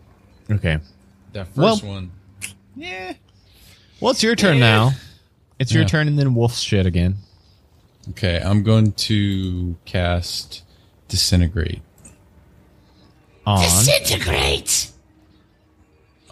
[0.49, 0.79] Okay.
[1.33, 2.11] that first Well- one.
[2.75, 3.13] Yeah.
[3.99, 4.91] Well, it's your turn now.
[5.59, 5.87] It's your Yeah.
[5.87, 7.15] turn, and then Wolf's shit again.
[8.09, 10.63] Okay, I'm going to cast
[11.07, 11.81] disintegrate
[13.45, 13.61] On.
[13.61, 14.91] Disintegrate!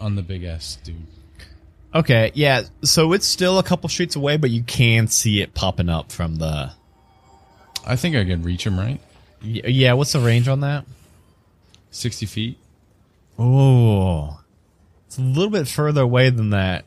[0.00, 1.06] on the big ass dude.
[1.94, 2.62] Okay, yeah.
[2.82, 6.36] So it's still a couple streets away, but you can see it popping up from
[6.36, 6.72] the.
[7.86, 9.00] I think I could reach him, right?
[9.42, 9.92] Y- Yeah.
[9.94, 10.84] What's the range on that?
[11.90, 12.58] Sixty feet.
[13.38, 14.40] Oh,
[15.06, 16.84] it's a little bit further away than that.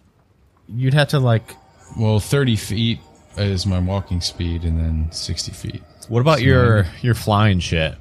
[0.68, 1.56] You'd have to like.
[1.98, 3.00] Well, thirty feet
[3.38, 5.82] is my walking speed, and then sixty feet.
[6.10, 7.96] What about your your flying shit?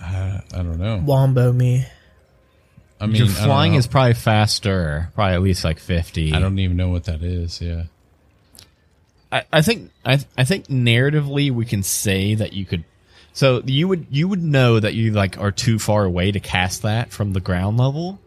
[0.00, 1.02] Uh, I don't know.
[1.04, 1.86] Wombo me.
[3.00, 3.78] I mean, your I don't flying know.
[3.78, 6.32] is probably faster, probably at least like fifty.
[6.32, 7.60] I don't even know what that is.
[7.60, 7.84] Yeah.
[9.32, 12.84] I, I think I I think narratively we can say that you could.
[13.32, 16.82] So you would you would know that you like are too far away to cast
[16.82, 18.18] that from the ground level.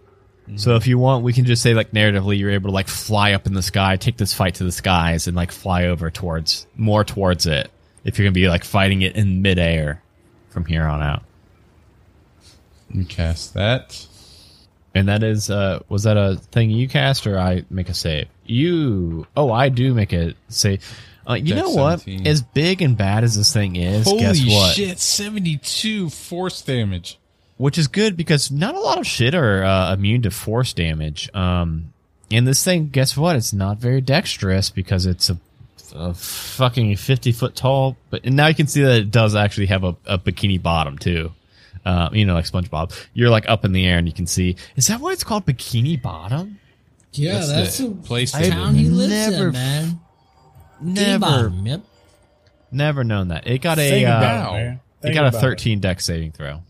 [0.55, 3.33] So if you want, we can just say like narratively you're able to like fly
[3.33, 6.65] up in the sky, take this fight to the skies, and like fly over towards
[6.75, 7.69] more towards it.
[8.03, 10.01] If you're gonna be like fighting it in midair
[10.49, 11.23] from here on out,
[12.91, 14.07] And cast that.
[14.95, 18.27] and that is uh was that a thing you cast or I make a save?
[18.45, 20.83] You oh I do make a save.
[21.29, 21.99] Uh, you Dex know what?
[21.99, 22.25] 17.
[22.25, 24.73] As big and bad as this thing is, Holy guess what?
[24.73, 24.97] shit!
[24.97, 27.18] Seventy-two force damage.
[27.59, 31.29] Which is good because not a lot of shit are uh, immune to force damage.
[31.35, 31.93] Um,
[32.31, 33.35] and this thing, guess what?
[33.35, 35.37] It's not very dexterous because it's a,
[35.93, 37.97] a fucking fifty foot tall.
[38.09, 40.97] But and now you can see that it does actually have a, a bikini bottom
[40.97, 41.33] too.
[41.85, 42.93] Uh, you know, like SpongeBob.
[43.13, 44.55] You're like up in the air and you can see.
[44.77, 46.59] Is that why it's called Bikini Bottom?
[47.13, 48.97] Yeah, That's that's, the the place place they town live he in.
[48.97, 49.99] lives Never- in, man.
[50.81, 51.81] Never, Bottom, yep.
[52.71, 53.47] never known that.
[53.47, 54.73] It got a uh, it, man.
[54.75, 55.41] it Think got a about it.
[55.41, 56.61] 13 Dex saving throw.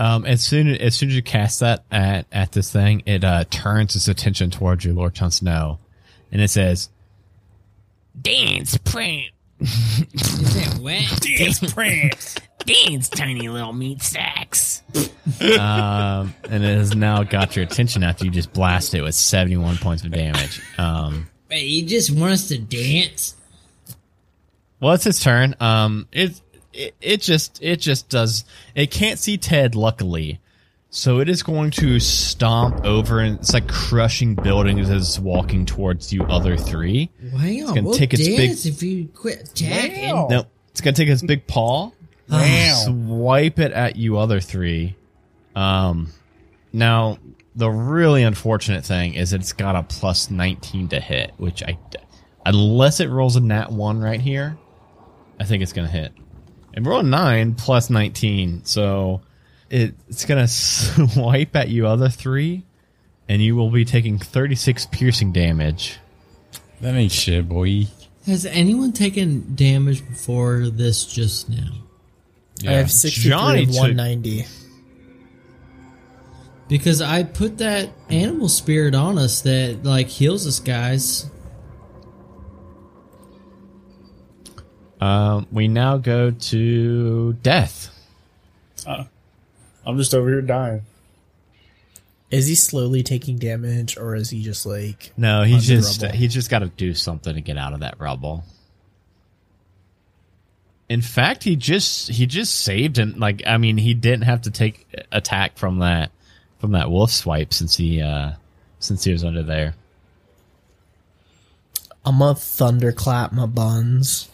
[0.00, 3.44] Um, as soon as soon as you cast that at at this thing, it uh
[3.50, 5.78] turns its attention towards you, Lord Jon Snow,
[6.32, 6.88] and it says,
[8.20, 9.26] Dance, print.
[10.78, 11.20] What?
[11.38, 12.40] Dance print.
[12.64, 14.82] Dance, tiny little meat sacks.
[15.42, 19.76] um, and it has now got your attention after you just blast it with 71
[19.78, 20.62] points of damage.
[20.78, 23.34] Um, Wait, you just want us to dance?
[24.80, 25.54] well, it's his turn.
[25.60, 26.40] Um, it,
[26.72, 28.44] it it just it just does.
[28.74, 30.40] It can't see Ted, luckily,
[30.90, 35.66] so it is going to stomp over and it's like crushing buildings as it's walking
[35.66, 37.10] towards you other three.
[37.36, 40.10] Hang on, gonna we'll take its big- dance if you quit attacking.
[40.14, 40.28] Wow.
[40.30, 40.46] Nope.
[40.70, 41.90] It's gonna take its big paw,
[42.28, 44.96] swipe it at you other three.
[45.54, 46.08] Um,
[46.72, 47.18] now
[47.56, 51.76] the really unfortunate thing is it's got a plus nineteen to hit, which I,
[52.46, 54.56] unless it rolls a nat one right here,
[55.38, 56.12] I think it's gonna hit.
[56.74, 59.22] And roll a nine plus nineteen, so
[59.68, 62.64] it, it's gonna swipe at you other three,
[63.28, 65.98] and you will be taking thirty six piercing damage.
[66.80, 67.86] That ain't shit, boy.
[68.26, 71.72] Has anyone taken damage before this just now?
[72.66, 74.46] I have 63 Johnny of 190.
[76.68, 81.28] Because I put that animal spirit on us that like heals us guys.
[85.00, 87.88] Um, we now go to death.
[88.86, 90.82] I'm just over here dying.
[92.30, 96.16] Is he slowly taking damage or is he just like No, he just rubble.
[96.16, 98.44] he just got to do something to get out of that rubble.
[100.88, 104.50] In fact, he just he just saved and like I mean he didn't have to
[104.50, 106.10] take attack from that
[106.58, 108.32] from that wolf swipe since he uh
[108.78, 109.74] since he was under there.
[112.04, 114.28] I'm gonna thunderclap my buns.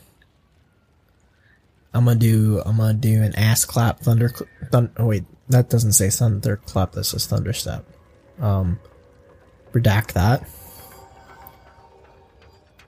[1.97, 4.29] I'm gonna do I'm gonna do an ass clap thunder
[4.71, 6.93] thun, oh wait that doesn't say thunder clap.
[6.93, 7.85] that says thunderstep.
[8.41, 8.79] Um,
[9.73, 10.43] redact that.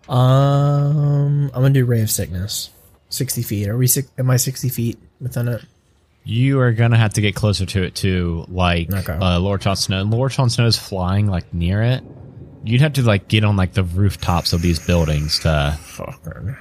[0.09, 2.71] Um, I'm gonna do ray of sickness.
[3.11, 3.69] Sixty feet.
[3.69, 3.87] Are we?
[3.87, 5.63] Six, am I sixty feet within it?
[6.25, 9.13] You are gonna have to get closer to it too, like Okay.
[9.21, 10.03] uh, Snow.
[10.03, 12.03] Lord Jon Snow is flying like near it.
[12.65, 15.79] You'd have to like get on like the rooftops of these buildings to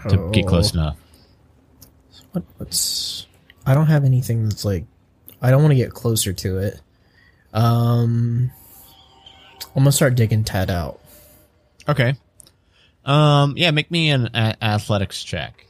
[0.10, 0.98] to get close enough.
[2.38, 3.26] What, what's?
[3.66, 4.86] I don't have anything that's like.
[5.42, 6.80] I don't want to get closer to it.
[7.54, 8.52] Um,
[9.76, 11.00] I'm gonna start digging Ted out.
[11.90, 12.16] Okay.
[13.06, 13.54] Um.
[13.58, 13.72] Yeah.
[13.72, 15.66] Make me an a- athletics check.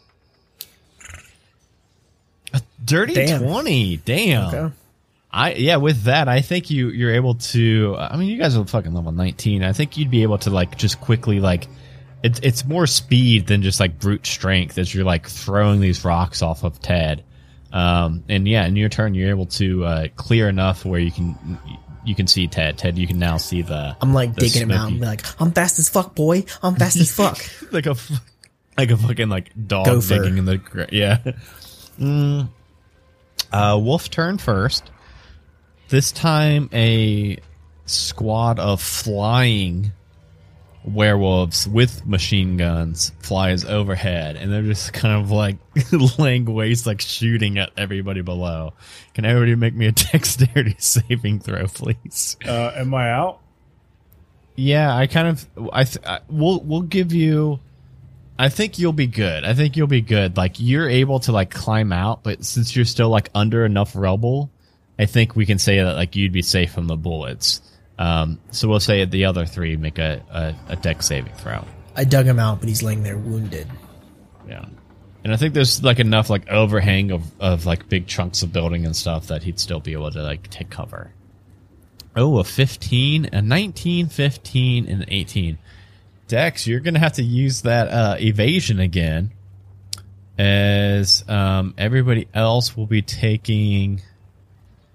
[2.54, 3.44] A dirty Damn.
[3.44, 3.98] twenty.
[3.98, 4.54] Damn.
[4.54, 4.76] Okay.
[5.32, 5.78] I yeah.
[5.78, 7.96] With that, I think you you're able to.
[7.98, 9.64] I mean, you guys are fucking level nineteen.
[9.64, 11.68] I think you'd be able to like just quickly like
[12.24, 16.42] it's it's more speed than just like brute strength as you're like throwing these rocks
[16.42, 17.24] off of Ted.
[17.72, 21.60] Um, and yeah, in your turn, you're able to uh, clear enough where you can
[22.06, 22.78] you can see Ted.
[22.78, 23.96] Ted, you can now see the.
[24.02, 26.46] I'm like the digging him out and be like, I'm fast as fuck, boy.
[26.64, 27.38] I'm fast as fuck.
[27.72, 28.12] like a f-
[28.78, 30.20] like a fucking like dog Gopher.
[30.20, 31.20] digging in the yeah.
[32.00, 32.50] Mm.
[33.52, 34.90] Uh, Wolf turn first.
[35.90, 37.38] This time, a
[37.86, 39.92] squad of flying
[40.88, 45.58] werewolves with machine guns flies overhead, and they're just kind of like
[46.20, 48.74] laying waste, like shooting at everybody below.
[49.14, 52.38] Can everybody make me a dexterity saving throw, please?
[52.46, 53.42] Uh, am I out?
[54.56, 57.60] Yeah, I kind of I, th- I we'll we'll give you
[58.40, 59.44] I think you'll be good.
[59.44, 60.38] I think you'll be good.
[60.38, 64.52] Like you're able to like climb out, but since you're still like under enough rubble,
[65.00, 67.62] I think we can say that like you'd be safe from the bullets.
[68.00, 71.66] Um, so we'll say the other three make a a, a deck saving throw.
[71.96, 73.68] I dug him out, but he's laying there wounded.
[74.48, 74.66] Yeah.
[75.24, 78.86] And I think there's like enough like overhang of, of like big chunks of building
[78.86, 81.12] and stuff that he'd still be able to like take cover.
[82.16, 85.58] Oh, a 15, a 19, 15, and 18.
[86.28, 89.32] Dex, you're going to have to use that uh, evasion again
[90.38, 94.02] as um, everybody else will be taking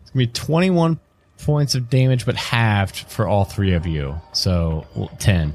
[0.03, 1.01] it's going to be 21
[1.45, 4.21] points of damage but halved for all three of you.
[4.33, 5.55] So well, 10.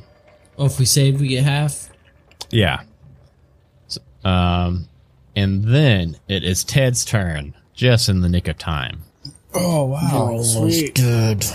[0.57, 1.89] Oh, if we save, we get half.
[2.49, 2.81] Yeah.
[3.87, 4.87] So, um,
[5.35, 9.01] and then it is Ted's turn, just in the nick of time.
[9.53, 10.95] Oh wow, Oh, sweet.
[10.95, 11.45] good.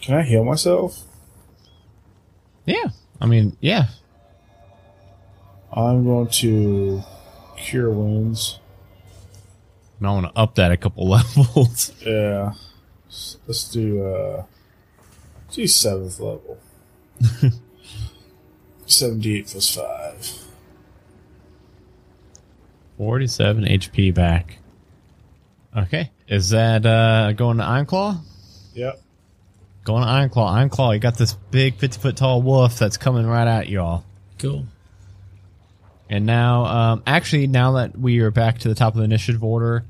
[0.00, 0.98] Can I heal myself?
[2.66, 2.84] Yeah.
[3.20, 3.86] I mean, yeah.
[5.72, 7.02] I'm going to
[7.56, 8.59] cure wounds.
[10.02, 11.92] I want to up that a couple levels.
[12.00, 12.54] Yeah.
[13.46, 14.44] Let's do uh
[15.44, 16.58] let's do seventh level.
[18.86, 20.46] Seventy-eight plus five.
[22.98, 24.58] 47 HP back.
[25.74, 26.10] Okay.
[26.28, 28.20] Is that uh, going to Ironclaw?
[28.74, 29.00] Yep.
[29.84, 30.68] Going to Ironclaw.
[30.68, 34.04] Ironclaw, you got this big 50 foot tall wolf that's coming right at y'all.
[34.38, 34.66] Cool.
[36.10, 39.42] And now, um, actually, now that we are back to the top of the initiative
[39.42, 39.84] order,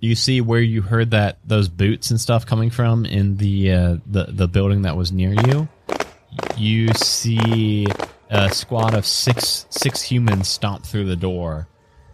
[0.00, 3.96] you see where you heard that those boots and stuff coming from in the uh,
[4.06, 5.68] the the building that was near you.
[6.56, 7.86] You see
[8.30, 11.68] a squad of six six humans stomp through the door.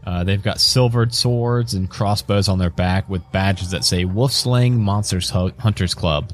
[0.07, 4.33] Uh, they've got silvered swords and crossbows on their back with badges that say "Wolf
[4.33, 6.33] Slaying Monsters Hu- Hunters Club,"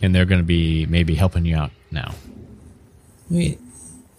[0.00, 2.14] and they're going to be maybe helping you out now.
[3.30, 3.58] Wait,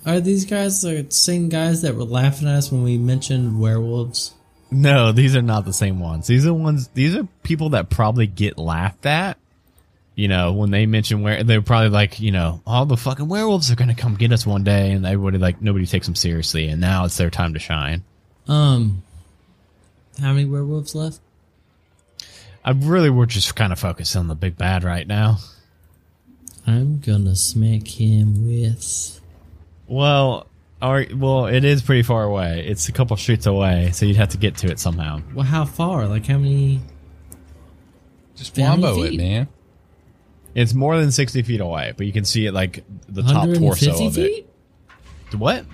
[0.06, 4.34] are these guys the same guys that were laughing at us when we mentioned werewolves?
[4.74, 6.26] No, these are not the same ones.
[6.26, 6.88] These are ones.
[6.90, 9.38] These are people that probably get laughed at.
[10.16, 13.72] You know, when they mention where they're probably like, you know, all the fucking werewolves
[13.72, 16.82] are gonna come get us one day, and everybody like nobody takes them seriously, and
[16.82, 18.04] now it's their time to shine.
[18.48, 19.04] Um,
[20.20, 21.20] how many werewolves left?
[22.66, 25.38] I really we're just kind of focused on the big bad right now.
[26.66, 29.20] I'm gonna smack him with.
[29.88, 30.48] Well,
[30.84, 32.66] or well, it is pretty far away.
[32.68, 35.22] It's a couple streets away, so you'd have to get to it somehow.
[35.34, 36.08] Well, how far?
[36.08, 36.82] Like how many?
[38.36, 39.18] Just How many wombo it, feet?
[39.20, 39.48] man.
[40.56, 43.86] It's more than sixty feet away, but you can see it like the top 150
[43.88, 44.48] torso of feet?
[45.32, 45.36] it.
[45.38, 45.66] What?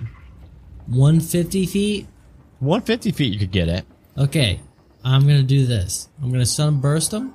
[0.86, 2.06] 150 feet?
[2.60, 3.84] One fifty feet, you could get it.
[4.18, 4.60] Okay,
[5.04, 6.08] I'm gonna do this.
[6.22, 7.34] I'm gonna sunburst them.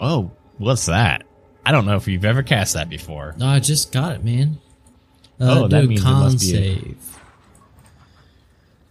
[0.00, 1.24] Oh, what's that?
[1.64, 3.34] I don't know if you've ever cast that before.
[3.38, 4.58] No, I just got it, man.
[5.42, 6.96] Uh, Oh, do that a means it con must be a- save.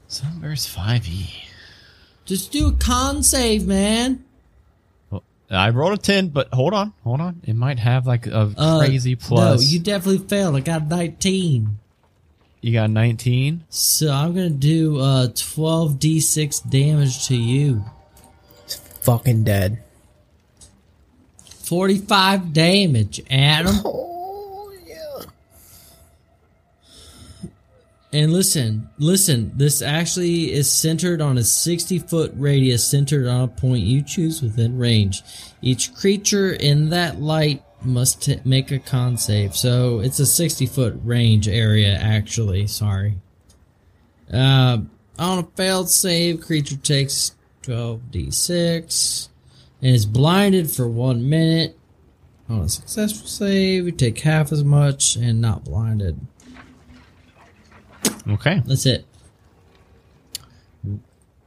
[0.08, 1.30] Sunburst 5e.
[2.26, 4.24] Just do a con save, man.
[5.50, 7.42] I rolled a 10, but hold on, hold on.
[7.44, 9.62] It might have like a Uh, crazy plus.
[9.62, 10.56] No, you definitely failed.
[10.56, 11.78] I got 19.
[12.62, 13.64] you got 19.
[13.70, 17.84] So I'm gonna do uh 12d6 damage to you.
[18.66, 19.82] It's Fucking dead.
[21.64, 23.76] 45 damage, Adam.
[23.86, 25.26] Oh yeah.
[28.14, 33.48] And listen, listen, this actually is centered on a 60 foot radius centered on a
[33.48, 35.22] point you choose within range.
[35.62, 39.56] Each creature in that light must t- make a con save.
[39.56, 42.68] So it's a 60 foot range area, actually.
[42.68, 43.18] Sorry.
[44.32, 44.80] Uh,
[45.18, 49.30] on a failed save, creature takes 12d6
[49.82, 51.78] and is blinded for one minute.
[52.50, 56.20] On a successful save, you take half as much and not blinded.
[58.30, 58.62] Okay.
[58.66, 59.06] That's it.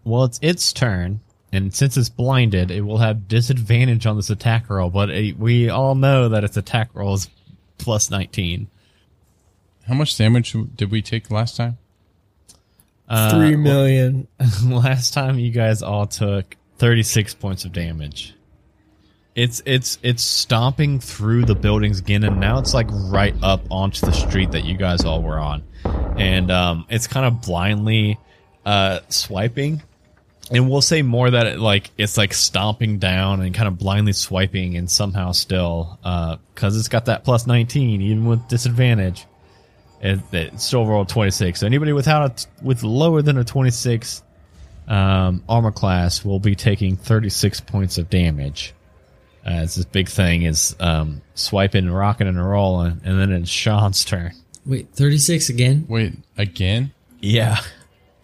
[0.04, 1.20] Well, it's its turn,
[1.52, 5.70] and since it's blinded, it will have disadvantage on this attack roll, but it, we
[5.70, 7.28] all know that its attack roll is
[7.78, 8.68] plus 19.
[9.86, 11.78] How much damage did we take last time?
[13.08, 14.28] Uh, Three million.
[14.64, 18.34] last time you guys all took 36 points of damage.
[19.34, 24.06] It's it's it's stomping through the buildings again, and now it's like right up onto
[24.06, 25.64] the street that you guys all were on,
[26.16, 28.18] and um, it's kind of blindly
[28.64, 29.82] uh, swiping.
[30.50, 34.12] And we'll say more that it, like it's like stomping down and kind of blindly
[34.12, 35.98] swiping, and somehow still
[36.54, 39.26] because it's got that plus 19 even with disadvantage.
[40.00, 41.60] It, it's still rolled 26.
[41.60, 44.22] So anybody without a, with lower than a 26
[44.86, 48.74] um, armor class will be taking 36 points of damage.
[49.46, 54.04] Uh, it's this big thing is um, swiping, rocking, and rolling, and then it's Sean's
[54.04, 54.32] turn.
[54.64, 55.84] Wait, 36 again?
[55.88, 56.92] Wait, again?
[57.20, 57.58] Yeah,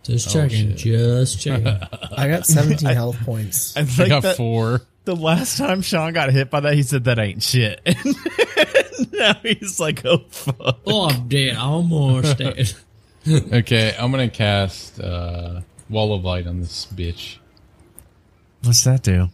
[0.02, 0.76] Just checking.
[0.76, 1.66] Just checking.
[2.16, 3.76] I got 17 health points.
[3.76, 4.80] I I think got that four.
[5.04, 7.80] the last time Sean got hit by that, he said that ain't shit.
[9.12, 10.78] Now he's like, oh fuck.
[10.86, 11.56] oh, I'm dead.
[11.56, 12.72] I'm Almost dead.
[13.26, 17.36] Okay, I'm gonna cast uh, Wall of Light on this bitch.
[18.62, 19.28] What's that do?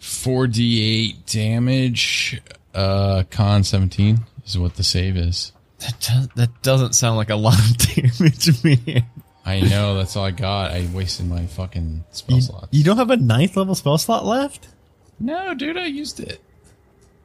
[0.00, 2.40] 4d8 damage.
[2.74, 5.52] Uh, con 17 is what the save is.
[5.80, 9.04] That, does, that doesn't sound like a lot of damage to me.
[9.44, 10.70] I know, that's all I got.
[10.72, 12.68] I wasted my fucking spell You, slots.
[12.70, 14.68] you don't have a ninth level spell slot left?
[15.18, 16.40] No, dude, I used it.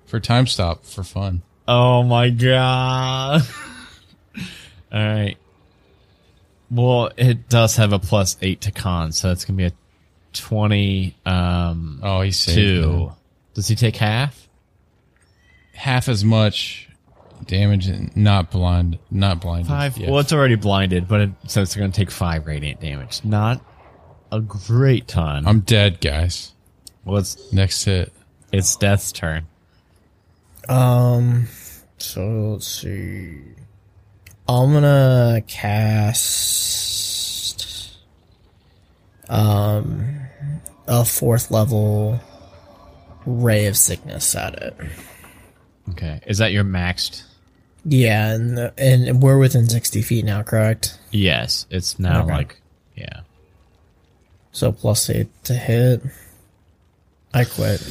[0.06, 1.42] For time stop, for fun.
[1.68, 3.42] Oh my god.
[4.38, 4.44] All
[4.92, 5.36] right.
[6.72, 9.72] Well, it does have a plus eight to con, so it's gonna be a
[10.36, 11.16] twenty.
[11.26, 12.88] Um, Oh, he's two.
[12.88, 13.10] me.
[13.56, 14.48] Does he take half?
[15.74, 16.88] Half as much
[17.48, 19.68] damage and not blind, not blinded.
[19.68, 19.98] Five.
[19.98, 20.10] Yeah.
[20.12, 23.24] Well, it's already blinded, but it, so it's gonna take five radiant damage.
[23.26, 23.62] Not
[24.32, 25.46] a great ton.
[25.48, 26.54] I'm dead, guys.
[27.04, 28.14] well, Next hit.
[28.52, 29.48] it's Death's turn.
[30.70, 31.48] Um,
[31.98, 33.40] so let's see.
[34.48, 36.76] I'm gonna cast
[39.30, 40.25] um
[40.88, 42.20] a fourth level
[43.26, 44.76] ray of sickness at it.
[45.92, 47.24] Okay, is that your maxed?
[47.86, 50.98] Yeah, and and we're within sixty feet now, correct?
[51.12, 52.32] Yes, it's now Okay.
[52.34, 52.62] like
[52.96, 53.22] yeah.
[54.52, 56.02] So plus eight to hit.
[57.34, 57.82] I quit.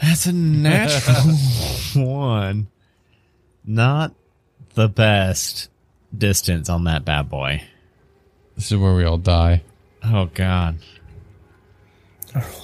[0.00, 1.34] That's a natural
[2.06, 2.68] one.
[3.64, 4.14] Not
[4.74, 5.68] the best
[6.16, 7.62] distance on that bad boy.
[8.56, 9.62] This is where we all die.
[10.02, 10.78] Oh god.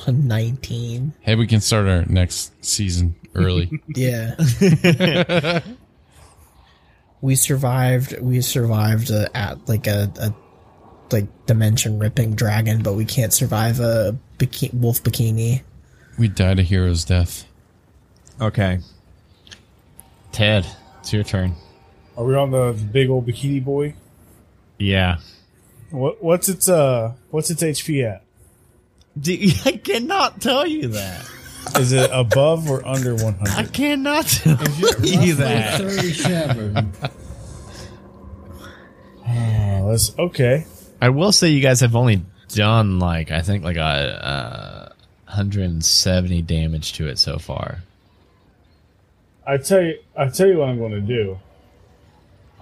[0.08, 1.12] Nineteen.
[1.20, 3.70] Hey, we can start our next season early.
[3.96, 5.60] Yeah.
[7.20, 8.20] we survived.
[8.20, 10.34] We survived a, at like a, a
[11.12, 15.62] like dimension ripping dragon, but we can't survive a biki- wolf bikini.
[16.18, 17.46] we died a hero's death.
[18.40, 18.80] Okay.
[20.32, 20.66] Ted,
[21.00, 21.54] it's your turn.
[22.16, 23.94] Are we on the, the big old bikini boy?
[24.78, 25.18] Yeah.
[25.90, 28.23] What what's its uh what's its HP at?
[29.64, 31.28] I cannot tell you that.
[31.76, 33.48] Is it above or under 100?
[33.48, 34.56] I cannot tell
[35.04, 35.80] you that.
[35.80, 36.92] 37.
[39.26, 40.66] Oh, that's okay.
[41.00, 44.88] I will say you guys have only done like I think like a uh,
[45.26, 47.78] 170 damage to it so far.
[49.46, 51.38] I tell you, I tell you what I'm going to do.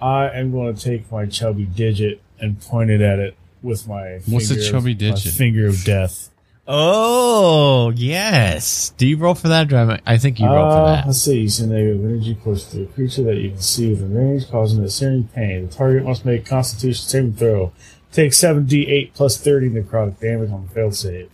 [0.01, 4.19] I am going to take my chubby digit and point it at it with my
[4.25, 5.33] What's a finger of- chubby my digit?
[5.33, 6.29] finger of death.
[6.65, 8.93] Oh yes.
[8.97, 9.99] Do you roll for that, Drive?
[10.05, 11.05] I think you roll for Uh, that.
[11.07, 11.41] let's see.
[11.41, 14.81] You send negative energy close to a creature that you can see within range, causing
[14.83, 15.67] it searing pain.
[15.67, 17.73] The target must make a Constitution saving throw.
[18.13, 21.29] Take 7d8 plus 30 necrotic damage on the failed save.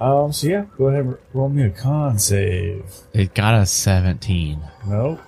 [0.00, 0.32] Um.
[0.32, 2.84] So yeah, go ahead and roll me a con save.
[3.12, 4.60] It got a 17.
[4.86, 5.20] Nope.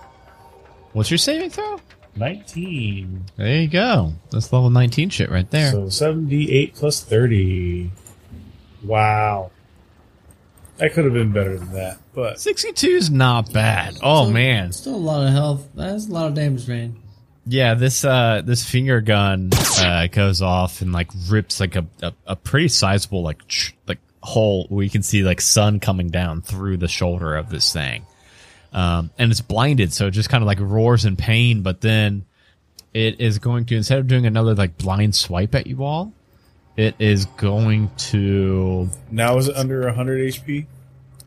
[0.92, 1.80] What's your saving throw?
[2.16, 3.24] 19.
[3.36, 4.12] There you go.
[4.30, 5.70] That's level 19 shit right there.
[5.72, 7.90] So 7d8 plus 30.
[8.84, 9.50] Wow.
[10.78, 13.96] That could have been better than that, but 62 is not bad.
[14.02, 14.72] Oh So- man.
[14.72, 15.68] Still a lot of health.
[15.74, 16.96] That's a lot of damage, man.
[17.48, 19.50] Yeah, this uh this finger gun
[19.80, 23.40] uh goes off and like rips like a a, a pretty sizable like
[23.86, 27.72] like hole where you can see like sun coming down through the shoulder of this
[27.72, 28.04] thing.
[28.76, 32.24] Um and it's blinded so it just kind of like roars in pain but then
[32.94, 36.12] it is going to instead of doing another like blind swipe at you all
[36.76, 40.66] it is going to now is it under 100 HP?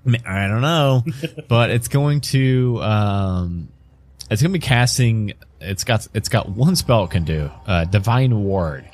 [0.06, 1.04] I mean, I don't know,
[1.48, 3.70] but it's going to um,
[4.30, 5.34] it's going to be casting.
[5.60, 8.88] It's got it's got one spell it can do, uh, Divine Word,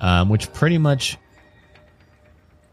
[0.00, 1.18] um, which pretty much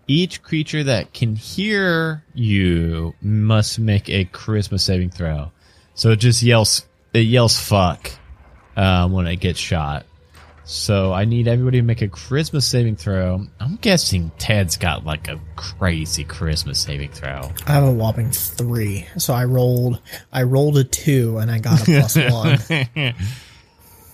[0.08, 5.52] each creature that can hear you must make a Charisma saving throw.
[5.94, 6.86] So it just yells.
[7.14, 8.12] it yells "fuck"
[8.76, 10.06] uh, when it gets shot.
[10.70, 13.46] So I need everybody to make a charisma saving throw.
[13.58, 17.52] I'm guessing Ted's got like a crazy charisma saving throw.
[17.66, 19.08] I have a whopping three.
[19.18, 20.02] So I rolled
[20.34, 22.18] I rolled a two and I got a plus
[22.98, 23.14] one.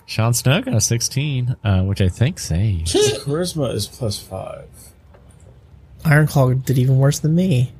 [0.06, 2.92] Sean Snow got a 16, uh, which I think saves.
[2.92, 4.68] Charisma is plus five.
[6.04, 7.72] Ironclaw did even worse than me.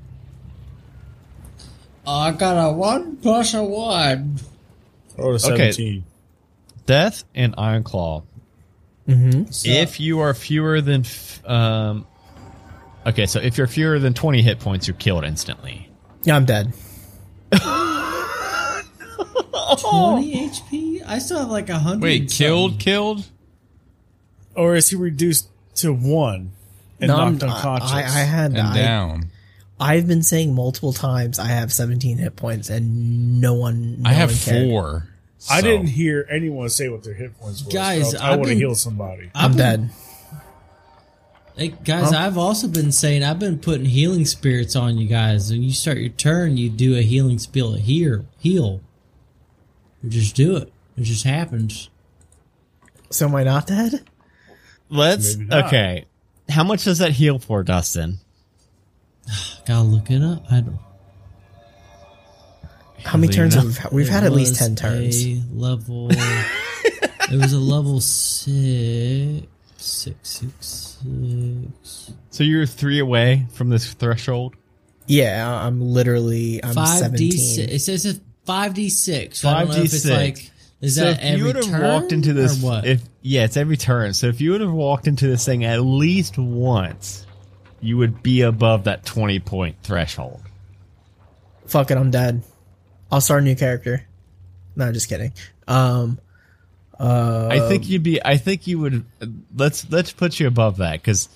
[2.07, 4.39] I got a one plus a one.
[5.19, 6.03] I rolled a Okay.
[6.87, 8.25] Death and Ironclaw.
[9.09, 9.43] Mm-hmm.
[9.69, 12.07] if you are fewer than, f- um,
[13.07, 15.91] okay, so if you're fewer than 20 hit points, you're killed instantly.
[16.23, 16.73] Yeah, I'm dead.
[19.79, 21.03] Twenty HP.
[21.07, 22.03] I still have like a hundred.
[22.03, 22.79] Wait, killed, something.
[22.85, 23.27] killed?
[24.55, 26.53] Or is he reduced to one
[27.01, 27.93] and No, I'm- knocked unconscious?
[27.93, 29.31] I, I had And I, down.
[29.81, 34.03] I've been saying multiple times I have 17 hit points and no one.
[34.03, 34.69] No I have one cared.
[34.71, 35.09] four.
[35.51, 37.71] I didn't hear anyone say what their hit points were.
[37.73, 39.31] Guys, so I want to would have been- healed somebody.
[39.35, 39.91] I'm I've been- dead.
[41.57, 45.51] Hey, guys, I've also been saying I've been putting healing spirits on you guys.
[45.53, 48.81] When you start your turn, you do a healing spell here, heal.
[50.03, 50.73] You just do it.
[50.97, 51.91] It just happens.
[53.11, 54.03] So am I not dead?
[54.91, 55.67] Let's, Maybe not.
[55.67, 56.05] okay.
[56.49, 58.19] How much does that heal for, Dustin?
[59.67, 60.45] Gotta look it up.
[60.51, 60.79] I don't.
[63.05, 65.27] How many turns have we we've It had at least 10 turns.
[65.53, 66.09] Level.
[66.11, 70.99] it was a level six, six, six,
[71.83, 72.13] six.
[72.31, 74.57] So you're three away from this threshold?
[75.07, 77.33] Yeah, I'm literally I'm Five d 17.
[77.33, 77.73] six.
[77.73, 79.45] It says it's five d six.
[79.45, 80.11] I don't know if it's 5d6.
[80.17, 80.51] like.
[80.81, 82.87] Is so that if you would have turn walked into this, or what?
[82.87, 84.13] if yeah, it's every turn.
[84.13, 87.27] So if you would have walked into this thing at least once,
[87.81, 90.43] you would be above that twenty point threshold.
[91.67, 92.43] Fuck it, I'm dead.
[93.11, 94.05] I'll start a new character.
[94.77, 95.33] No, just kidding.
[95.67, 96.19] Um,
[97.01, 98.23] uh, I think you'd be.
[98.23, 99.07] I think you would.
[99.57, 101.31] Let's let's put you above that because,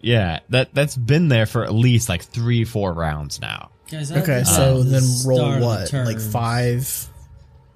[0.00, 3.70] yeah, that that's been there for at least like three, four rounds now.
[3.88, 5.92] Guys, okay, so the then roll of the what?
[5.92, 7.06] Like five.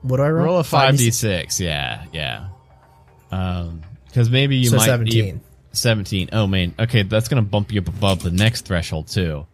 [0.03, 0.45] What do I roll?
[0.47, 1.61] Roll a five d six.
[1.61, 2.49] Yeah, yeah.
[3.35, 5.41] Um, because maybe you So might 17.
[5.73, 6.29] Seventeen.
[6.33, 6.73] Oh man.
[6.79, 9.45] Okay, that's gonna bump you up above the next threshold too.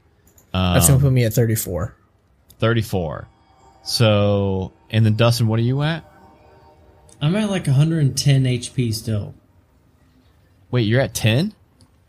[0.53, 1.95] Um, That's gonna put me at 34.
[2.59, 3.29] 34.
[3.83, 6.05] So, and then Dustin, what are you at?
[7.23, 9.35] I'm at like 110 HP still.
[10.71, 11.55] Wait, you're at 10?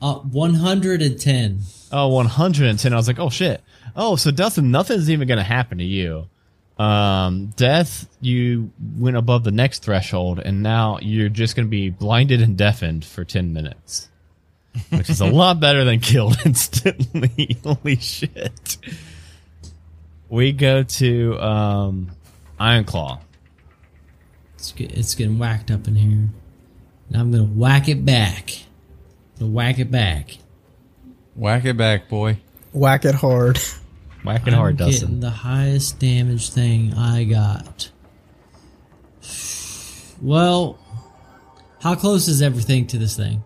[0.01, 1.59] Uh, 110.
[1.91, 2.93] Oh, 110.
[2.93, 3.61] I was like, oh shit.
[3.95, 6.27] Oh, so Dustin, nothing's even going to happen to you.
[6.81, 11.91] Um, death, you went above the next threshold, and now you're just going to be
[11.91, 14.09] blinded and deafened for 10 minutes.
[14.89, 17.59] Which is a lot better than killed instantly.
[17.63, 18.77] Holy shit.
[20.27, 22.11] We go to, um,
[22.59, 23.19] Ironclaw.
[24.55, 26.29] It's, get, it's getting whacked up in here.
[27.09, 28.57] And I'm gonna whack it back.
[29.37, 30.37] To whack it back.
[31.35, 32.39] Whack it back, boy.
[32.71, 33.59] Whack it hard.
[34.23, 35.19] Whacking I'm hard, getting Dustin.
[35.19, 37.89] the highest damage thing I got.
[40.21, 40.77] Well,
[41.81, 43.43] how close is everything to this thing?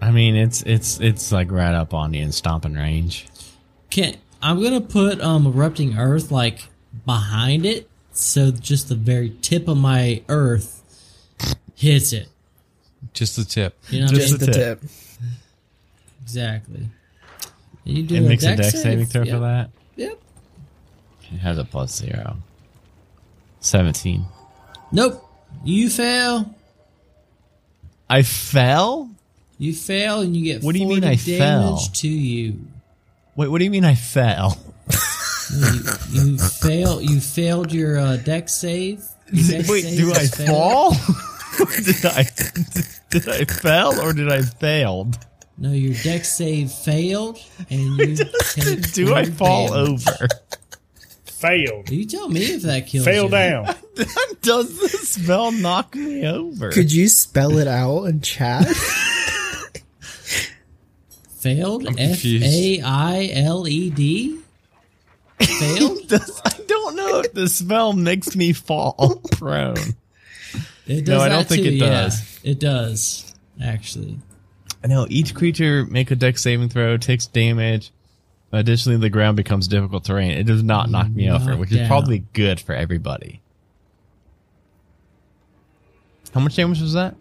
[0.00, 3.28] I mean, it's, it's, it's like right up on you in stomping range.
[3.90, 6.66] Can I'm gonna put um erupting earth like
[7.06, 10.82] behind it, so just the very tip of my earth
[11.76, 12.28] hits it.
[13.12, 13.78] Just the tip.
[13.90, 14.40] You know what I Just mean?
[14.40, 14.80] the the tip.
[14.80, 14.90] tip.
[16.22, 16.88] Exactly.
[17.84, 18.82] You do It a makes a dex dex save?
[18.82, 19.34] saving throw Yep.
[19.34, 19.70] for that.
[19.96, 20.20] Yep.
[21.32, 22.36] It has a plus zero.
[23.60, 24.24] 17.
[24.92, 25.24] Nope.
[25.64, 26.54] You fail.
[28.08, 29.10] I fell?
[29.58, 31.78] You fail, and you get What do you 40 mean I damage fell?
[31.94, 32.60] to you.
[33.36, 34.58] Wait, what do you mean I fell?
[35.52, 35.80] You,
[36.10, 37.00] you fail.
[37.02, 39.04] You failed your uh, deck save.
[39.32, 40.48] Your dex Wait, save do I is failed.
[40.48, 40.90] fall?
[41.84, 42.22] did I
[43.10, 45.18] did I fell or did I failed?
[45.56, 47.38] No, your deck save failed,
[47.70, 48.16] and you
[48.50, 50.06] take Do I fall damage.
[50.08, 50.28] over?
[51.24, 51.86] Failed.
[51.86, 53.30] Do you tell me if that kills Fail you.
[53.30, 53.74] down.
[54.42, 56.70] Does the spell knock me over?
[56.72, 58.66] Could you spell it out in chat?
[61.38, 61.86] Failed.
[61.86, 62.46] I'm F confused.
[62.46, 64.40] A I L E D.
[65.40, 66.08] Failed.
[66.08, 69.76] Does- I don't know if the spell makes me fall prone.
[70.86, 71.86] It does No, I don't think too, it yeah.
[71.90, 72.40] does.
[72.42, 74.18] It does actually.
[74.84, 77.90] I know each creature make a dex saving throw, takes damage.
[78.52, 80.32] Additionally, the ground becomes difficult terrain.
[80.32, 83.40] It does not knock me over, Knocked which is probably good for everybody.
[86.34, 87.16] How much damage was that?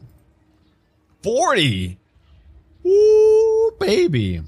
[1.24, 1.97] 40!
[2.86, 4.41] Ooh, baby.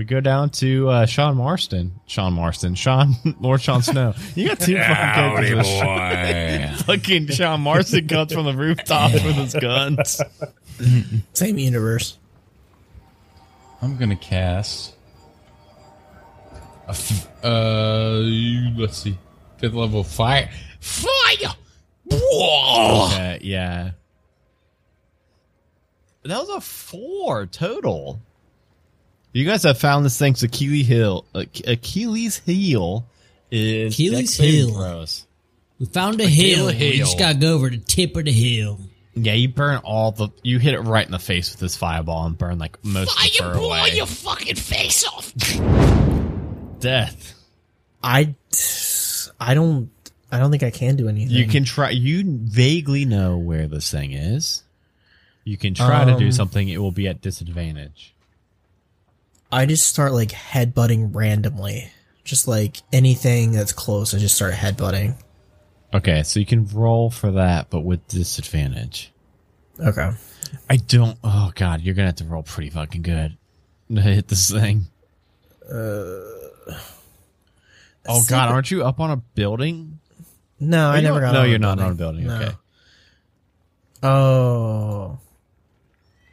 [0.00, 2.00] We go down to uh, Sean Marston.
[2.06, 2.74] Sean Marston.
[2.74, 4.14] Sean Lord Sean Snow.
[4.34, 5.66] You got two fucking characters.
[5.68, 6.84] boy.
[6.86, 10.22] Fucking Sean Marston comes from the rooftop with his guns.
[11.34, 12.16] Same universe.
[13.82, 14.94] I'm gonna cast.
[16.86, 18.20] A f- uh,
[18.78, 19.18] let's see,
[19.58, 20.48] fifth level fire.
[20.80, 21.54] Fire!
[22.10, 23.08] Whoa!
[23.12, 23.90] Uh, yeah.
[26.22, 28.22] That was a four total.
[29.32, 31.24] You guys have found this thing's Achilles heel.
[31.34, 33.06] Achilles heel
[33.50, 34.74] is Achilles heel.
[34.74, 35.26] throws.
[35.78, 36.66] We found a hill.
[36.66, 36.96] We hill.
[36.98, 38.78] just gotta go over the tip of the hill.
[39.14, 40.28] Yeah, you burn all the.
[40.42, 43.22] You hit it right in the face with this fireball and burn like most of
[43.22, 43.94] the fur blow away.
[43.96, 45.32] your fucking face off.
[46.80, 47.34] Death.
[48.02, 48.34] I,
[49.38, 49.90] I don't,
[50.32, 51.36] I don't think I can do anything.
[51.36, 51.90] You can try.
[51.90, 54.62] You vaguely know where this thing is.
[55.44, 56.68] You can try to do Um, something.
[56.68, 58.14] It will be at disadvantage.
[59.52, 61.90] I just start like headbutting randomly,
[62.24, 64.14] just like anything that's close.
[64.14, 65.16] I just start headbutting.
[65.92, 69.12] Okay, so you can roll for that, but with disadvantage.
[69.78, 70.10] Okay.
[70.68, 71.18] I don't.
[71.24, 73.36] Oh god, you're gonna have to roll pretty fucking good
[73.94, 74.86] to hit this thing.
[75.66, 76.74] Uh.
[78.08, 79.98] Oh god, aren't you up on a building?
[80.58, 81.32] No, I never got.
[81.32, 81.86] No, on you're not building.
[81.86, 82.26] on a building.
[82.26, 82.36] No.
[82.36, 82.56] Okay.
[84.02, 85.18] Oh,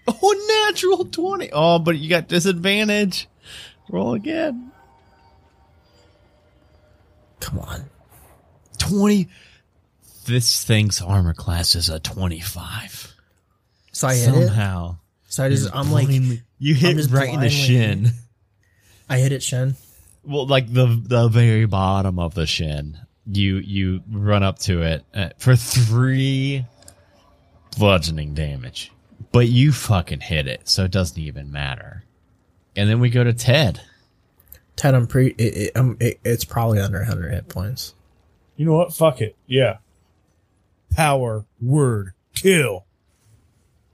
[0.07, 1.49] Oh, natural twenty.
[1.51, 3.27] Oh, but you got disadvantage.
[3.89, 4.71] Roll again.
[7.39, 7.85] come on.
[8.77, 9.27] Twenty.
[10.25, 13.13] This thing's armor class is a twenty-five.
[13.91, 14.47] So I hit it.
[14.47, 14.97] Somehow,
[15.27, 16.07] So I just, I'm like,
[16.59, 18.11] you hit right in the shin.
[19.09, 19.75] I hit it, Shen.
[20.23, 22.97] Well, like the the very bottom of the shin.
[23.25, 26.65] You you run up to it uh, for three
[27.77, 28.91] bludgeoning damage,
[29.37, 32.03] but you fucking hit it, so it doesn't even matter.
[32.75, 33.79] And then we go to Ted.
[34.75, 35.27] Ted, I'm pre.
[35.37, 37.93] It, it, um, it, it's probably under 100 hit points.
[38.55, 38.95] You know what?
[38.95, 39.35] Fuck it.
[39.45, 39.77] Yeah.
[40.89, 42.87] Power word kill.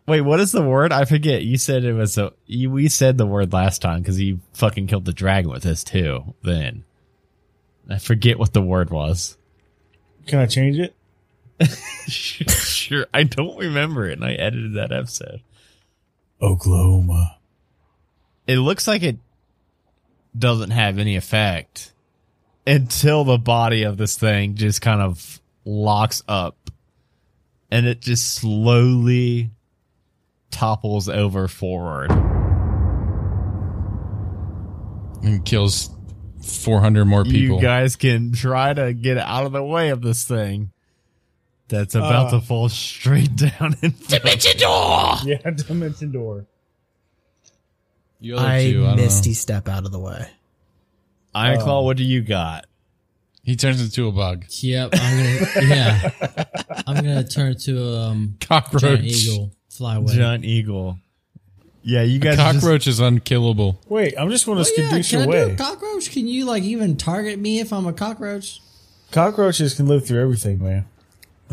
[0.08, 0.94] Wait, what is the word?
[0.94, 1.44] I forget.
[1.44, 2.32] You said it was a.
[2.46, 5.84] You, we said the word last time because you fucking killed the dragon with this
[5.84, 6.36] too.
[6.42, 6.86] Then
[7.90, 9.38] I forget what the word was.
[10.26, 10.96] Can I change it?
[12.08, 15.42] sure, I don't remember it, and I edited that episode.
[16.42, 17.38] Oklahoma.
[18.48, 19.18] it looks like it
[20.38, 21.94] doesn't have any effect
[22.68, 26.58] until the body of this thing just kind of locks up
[27.72, 29.52] and it just slowly
[30.52, 32.12] topples over forward.
[35.24, 35.90] And kills
[36.44, 37.56] 400 more people.
[37.56, 40.73] You guys can try to get out of the way of this thing
[41.68, 42.40] that's about Uh.
[42.40, 45.16] to fall straight down in Dimension door.
[45.26, 45.38] Yeah,
[45.68, 46.46] dimension door.
[48.22, 49.34] The other I two, I don't misty know.
[49.34, 50.28] step out of the way.
[51.36, 52.66] Ironclaw, what do you got?
[53.44, 54.46] He turns into a bug.
[54.62, 55.68] Yep, I'm gonna.
[55.68, 56.10] yeah,
[56.88, 58.82] I'm gonna turn to a um, Cockroach.
[58.82, 60.14] giant eagle, fly away.
[60.16, 61.00] Giant Eagle.
[61.86, 63.78] Yeah, you A guys just- cockroach is unkillable.
[63.90, 66.12] Wait, I'm just going to Oh, yeah, skadoosh can I do a cockroach?
[66.12, 68.62] Can you like even target me if I'm a cockroach?
[69.12, 70.86] Cockroaches can live through everything, man.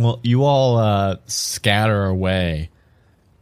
[0.01, 2.71] Well, you all uh, scatter away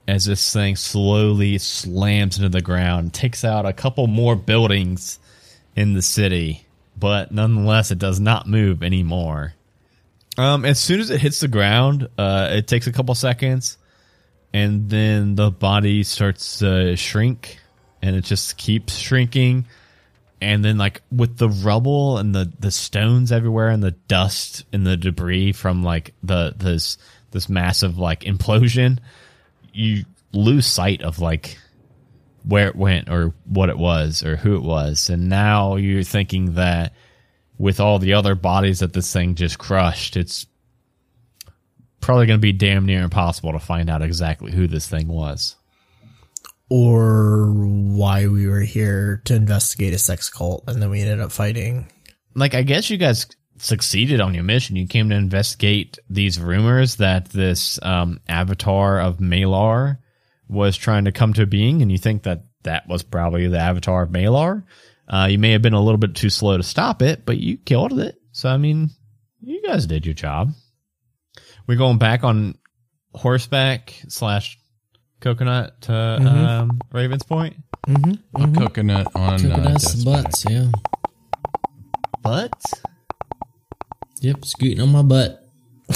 [0.08, 5.20] as this thing slowly slams into the ground, takes out a couple more buildings
[5.76, 9.54] in the city, but nonetheless, it does not move anymore.
[10.36, 13.78] Um, as soon as it hits the ground, uh, it takes a couple seconds,
[14.52, 17.60] and then the body starts to shrink,
[18.02, 19.66] and it just keeps shrinking
[20.40, 24.86] and then like with the rubble and the the stones everywhere and the dust and
[24.86, 26.98] the debris from like the this
[27.30, 28.98] this massive like implosion
[29.72, 31.58] you lose sight of like
[32.44, 35.10] where it went or what it was or who it was.
[35.10, 36.94] And now you're thinking that
[37.58, 40.46] with all the other bodies that this thing just crushed it's
[42.00, 45.56] probably going to be damn near impossible to find out exactly who this thing was
[46.70, 51.32] Or why we were here to investigate a sex cult and then we ended up
[51.32, 51.88] fighting.
[52.34, 53.26] like I guess you guys
[53.58, 54.76] succeeded on your mission.
[54.76, 59.98] You came to investigate these rumors that this um, avatar of Malar
[60.48, 64.02] was trying to come to being, and you think that that was probably the avatar
[64.02, 64.64] of Malar.
[65.08, 67.56] Uh, you may have been a little bit too slow to stop it, but you
[67.56, 68.20] killed it.
[68.32, 68.90] So I mean,
[69.40, 70.52] you guys did your job.
[71.66, 72.56] We're going back on
[73.14, 74.57] horseback slash
[75.20, 77.56] coconut to um, Ravens Point,
[77.88, 78.42] Mm-hmm.
[78.42, 80.52] A coconut on uh, Coconuts Death's and butts, back.
[80.52, 80.70] yeah.
[82.22, 82.52] but
[84.20, 85.46] Yep, scooting on my butt.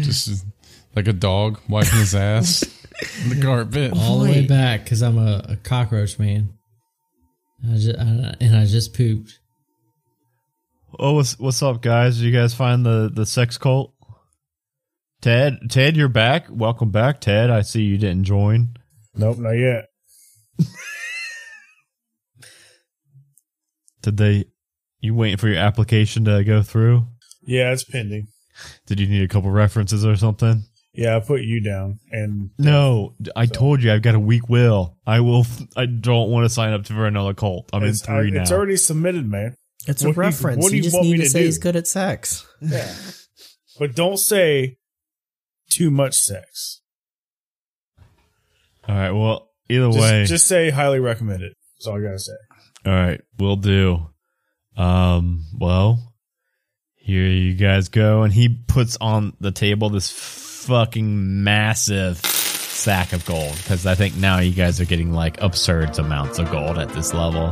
[0.00, 0.44] Just
[0.94, 2.64] like a dog wiping his ass
[3.24, 3.92] on the carpet.
[3.94, 6.50] All the way back because I'm a, a cockroach man.
[7.68, 9.38] I just, I, and I just pooped.
[10.98, 12.16] Oh, what's what's up, guys?
[12.16, 13.92] Did you guys find the the sex cult?
[15.22, 16.46] Ted, Ted, you're back.
[16.50, 17.50] Welcome back, Ted.
[17.50, 18.76] I see you didn't join.
[19.14, 19.86] Nope, not yet.
[24.02, 24.44] Did they?
[25.00, 27.06] You waiting for your application to go through?
[27.44, 28.28] Yeah, it's pending.
[28.86, 30.64] Did you need a couple references or something?
[30.94, 34.96] Yeah, I put you down, and No, I told you I've got a weak will.
[35.06, 35.46] I will.
[35.76, 37.68] I don't want to sign up for another cult.
[37.72, 38.42] I'm in it's, three I- now.
[38.42, 39.56] it's already submitted, man.
[39.86, 40.62] It's a What do you- reference.
[40.62, 41.44] what do you, you just want need me to, to say do?
[41.46, 42.46] he's good at sex.
[42.62, 42.94] Yeah,
[43.78, 44.78] but don't say
[45.70, 46.80] too much sex.
[48.88, 49.10] all right.
[49.10, 51.52] Well, either Just, way, just say highly recommended.
[51.76, 52.32] That's all I gotta say.
[52.86, 54.06] all right, we'll do.
[54.76, 55.44] Um.
[55.58, 56.12] Well,
[56.96, 63.24] here you guys go, and he puts on the table this fucking massive sack of
[63.24, 66.88] gold because I think now you guys are getting like absurd amounts of gold at
[66.90, 67.50] this level.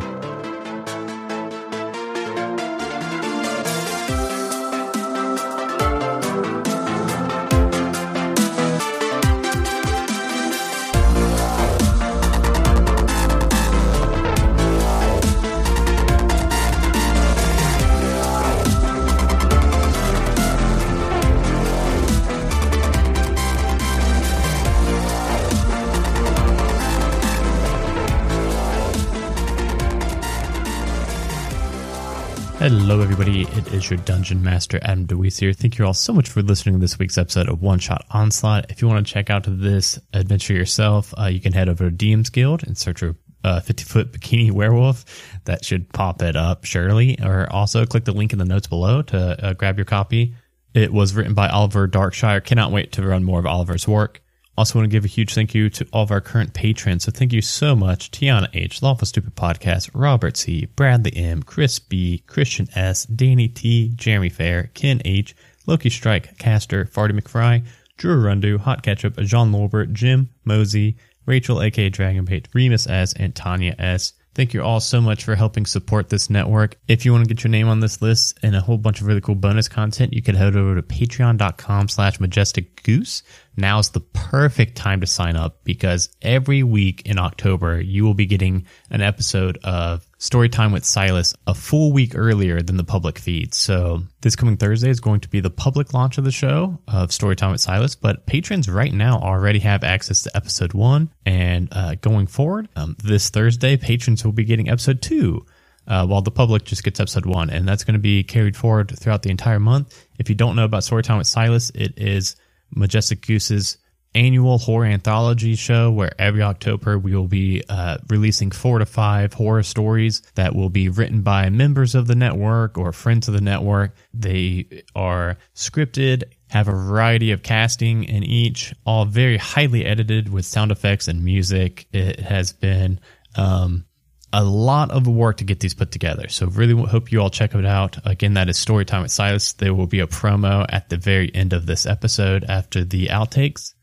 [32.65, 33.43] Hello, everybody.
[33.43, 35.53] It is your Dungeon Master, Adam DeWeese here.
[35.53, 38.71] Thank you all so much for listening to this week's episode of One Shot Onslaught.
[38.71, 41.95] If you want to check out this adventure yourself, uh, you can head over to
[41.95, 45.05] DM's Guild and search for uh, 50 Foot Bikini Werewolf.
[45.45, 47.19] That should pop it up, surely.
[47.23, 50.35] Or also click the link in the notes below to uh, grab your copy.
[50.73, 52.43] It was written by Oliver Darkshire.
[52.43, 54.23] Cannot wait to run more of Oliver's work.
[54.57, 57.05] Also, want to give a huge thank you to all of our current patrons.
[57.05, 61.79] So, thank you so much Tiana H, Lawful Stupid Podcast, Robert C, Bradley M, Chris
[61.79, 65.35] B, Christian S, Danny T, Jeremy Fair, Ken H,
[65.67, 67.65] Loki Strike, Caster, Farty McFry,
[67.97, 70.97] Drew Rundu, Hot Ketchup, John Lolbert, Jim, Mosey,
[71.27, 74.13] Rachel, aka Dragonbait, Remus S, and Tanya S.
[74.35, 76.77] Thank you all so much for helping support this network.
[76.89, 79.07] If you want to get your name on this list and a whole bunch of
[79.07, 83.23] really cool bonus content, you can head over to patreon.com slash majestic goose.
[83.57, 88.27] Now's the perfect time to sign up because every week in October, you will be
[88.27, 93.53] getting an episode of Storytime with Silas a full week earlier than the public feed.
[93.53, 97.11] So this coming Thursday is going to be the public launch of the show of
[97.11, 101.11] Storytime with Silas, but patrons right now already have access to episode one.
[101.27, 105.45] And uh, going forward, um, this Thursday, patrons will be getting episode two.
[105.87, 108.99] Uh, while the public just gets episode one, and that's going to be carried forward
[108.99, 110.07] throughout the entire month.
[110.19, 112.37] If you don't know about Storytime with Silas, it is
[112.75, 113.77] Majestic Goose's
[114.15, 119.33] annual horror anthology show where every October we will be uh, releasing four to five
[119.33, 123.41] horror stories that will be written by members of the network or friends of the
[123.41, 123.95] network.
[124.13, 130.47] They are scripted, have a variety of casting in each, all very highly edited with
[130.47, 131.87] sound effects and music.
[131.93, 133.01] It has been
[133.37, 133.85] um,
[134.33, 136.29] a lot of work to get these put together.
[136.29, 137.99] So really hope you all check it out.
[138.05, 139.53] Again, that is Storytime with Silas.
[139.53, 143.75] There will be a promo at the very end of this episode after the outtakes.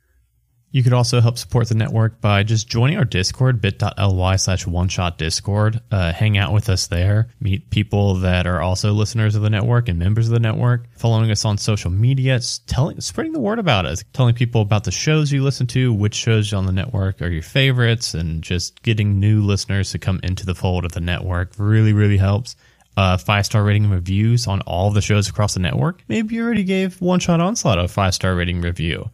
[0.73, 4.87] You could also help support the network by just joining our Discord, bit.ly slash one
[4.87, 5.81] shot Discord.
[5.91, 9.89] Uh, hang out with us there, meet people that are also listeners of the network
[9.89, 13.85] and members of the network, following us on social media, telling, spreading the word about
[13.85, 17.27] us, telling people about the shows you listen to, which shows on the network are
[17.27, 21.51] your favorites, and just getting new listeners to come into the fold of the network
[21.57, 22.55] really, really helps
[22.97, 26.03] uh, five star rating reviews on all the shows across the network.
[26.07, 29.09] Maybe you already gave One Shot Onslaught a five star rating review.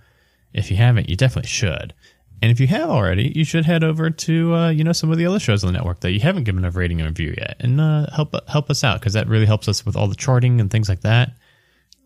[0.57, 1.93] If you haven't, you definitely should.
[2.41, 5.17] And if you have already, you should head over to uh, you know some of
[5.17, 7.57] the other shows on the network that you haven't given a rating and review yet,
[7.59, 10.61] and uh, help help us out because that really helps us with all the charting
[10.61, 11.31] and things like that.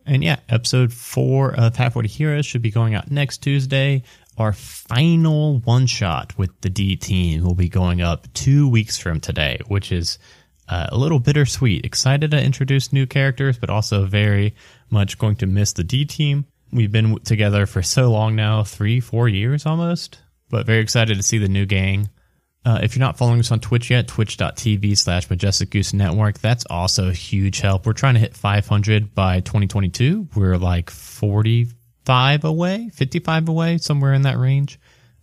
[0.06, 4.04] And yeah, episode four of Half Forty Heroes should be going out next Tuesday.
[4.38, 9.20] Our final one shot with the D team will be going up two weeks from
[9.20, 10.18] today, which is
[10.70, 11.86] uh, a little bittersweet.
[11.86, 14.56] Excited to introduce new characters, but also very
[14.90, 16.46] much going to miss the D team.
[16.72, 20.20] We've been together for so long now, three, four years almost,
[20.50, 22.10] but very excited to see the new gang.
[22.64, 26.66] Uh, if you're not following us on Twitch yet, twitch.tv slash Majestic Goose Network, that's
[26.70, 27.86] also a huge help.
[27.86, 30.30] We're trying to hit 500 by 2022.
[30.36, 34.80] We're like 45 away, 55 away, somewhere in that range.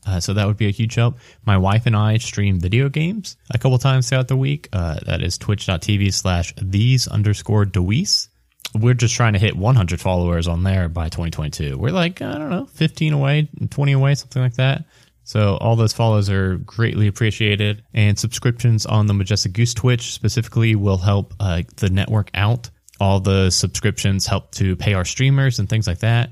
[0.06, 1.18] Uh, so that would be a huge help.
[1.44, 4.68] My wife and I stream video games a couple times throughout the week.
[4.72, 8.28] Uh, that is twitch.tv slash these underscore Deweese.
[8.74, 11.78] We're just trying to hit 100 followers on there by 2022.
[11.78, 14.84] We're like, I don't know, 15 away, 20 away, something like that.
[15.24, 20.74] So all those follows are greatly appreciated, and subscriptions on the Majestic Goose Twitch specifically
[20.74, 22.70] will help uh, the network out.
[22.98, 26.30] All the subscriptions help to pay our streamers and things like that.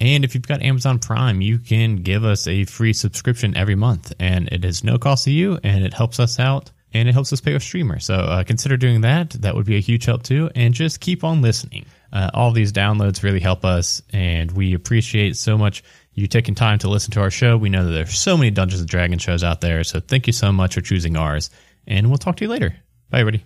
[0.00, 4.12] And if you've got Amazon Prime, you can give us a free subscription every month,
[4.20, 7.32] and it is no cost to you, and it helps us out, and it helps
[7.32, 7.98] us pay our streamer.
[7.98, 9.30] So uh, consider doing that.
[9.30, 11.86] That would be a huge help too, and just keep on listening.
[12.12, 15.82] Uh, all these downloads really help us, and we appreciate so much
[16.14, 17.56] you taking time to listen to our show.
[17.56, 20.32] We know that there's so many Dungeons and Dragons shows out there, so thank you
[20.32, 21.50] so much for choosing ours,
[21.86, 22.76] and we'll talk to you later.
[23.10, 23.44] Bye, everybody.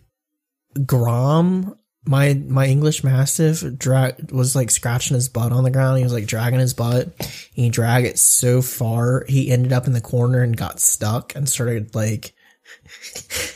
[0.86, 1.74] Grom,
[2.06, 5.98] my my English Mastiff, dra- was like scratching his butt on the ground.
[5.98, 7.08] He was like dragging his butt.
[7.52, 11.48] He dragged it so far, he ended up in the corner and got stuck and
[11.48, 12.34] started like.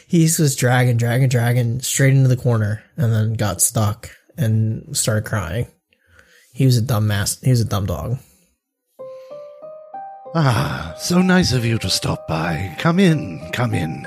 [0.06, 5.24] He was dragging, dragging, dragging straight into the corner, and then got stuck and started
[5.24, 5.66] crying.
[6.52, 7.40] He was a dumb mass.
[7.40, 8.18] He was a dumb dog.
[10.36, 12.74] Ah, so nice of you to stop by.
[12.78, 14.06] Come in, come in.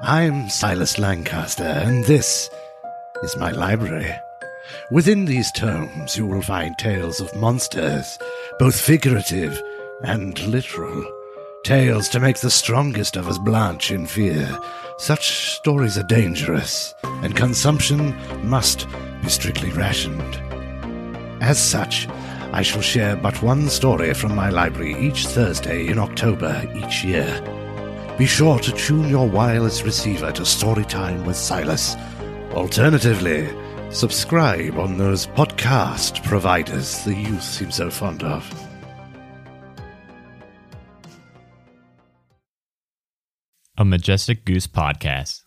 [0.00, 2.50] I'm Silas Lancaster, and this
[3.22, 4.14] is my library.
[4.90, 8.18] Within these tomes, you will find tales of monsters,
[8.58, 9.60] both figurative
[10.02, 11.15] and literal.
[11.66, 14.56] Tales to make the strongest of us blanch in fear.
[14.98, 18.14] Such stories are dangerous, and consumption
[18.48, 18.86] must
[19.20, 20.36] be strictly rationed.
[21.42, 22.06] As such,
[22.52, 27.26] I shall share but one story from my library each Thursday in October each year.
[28.16, 31.96] Be sure to tune your wireless receiver to Storytime with Silas.
[32.52, 33.52] Alternatively,
[33.90, 38.65] subscribe on those podcast providers the youth seem so fond of.
[43.78, 45.42] A Majestic Goose podcast.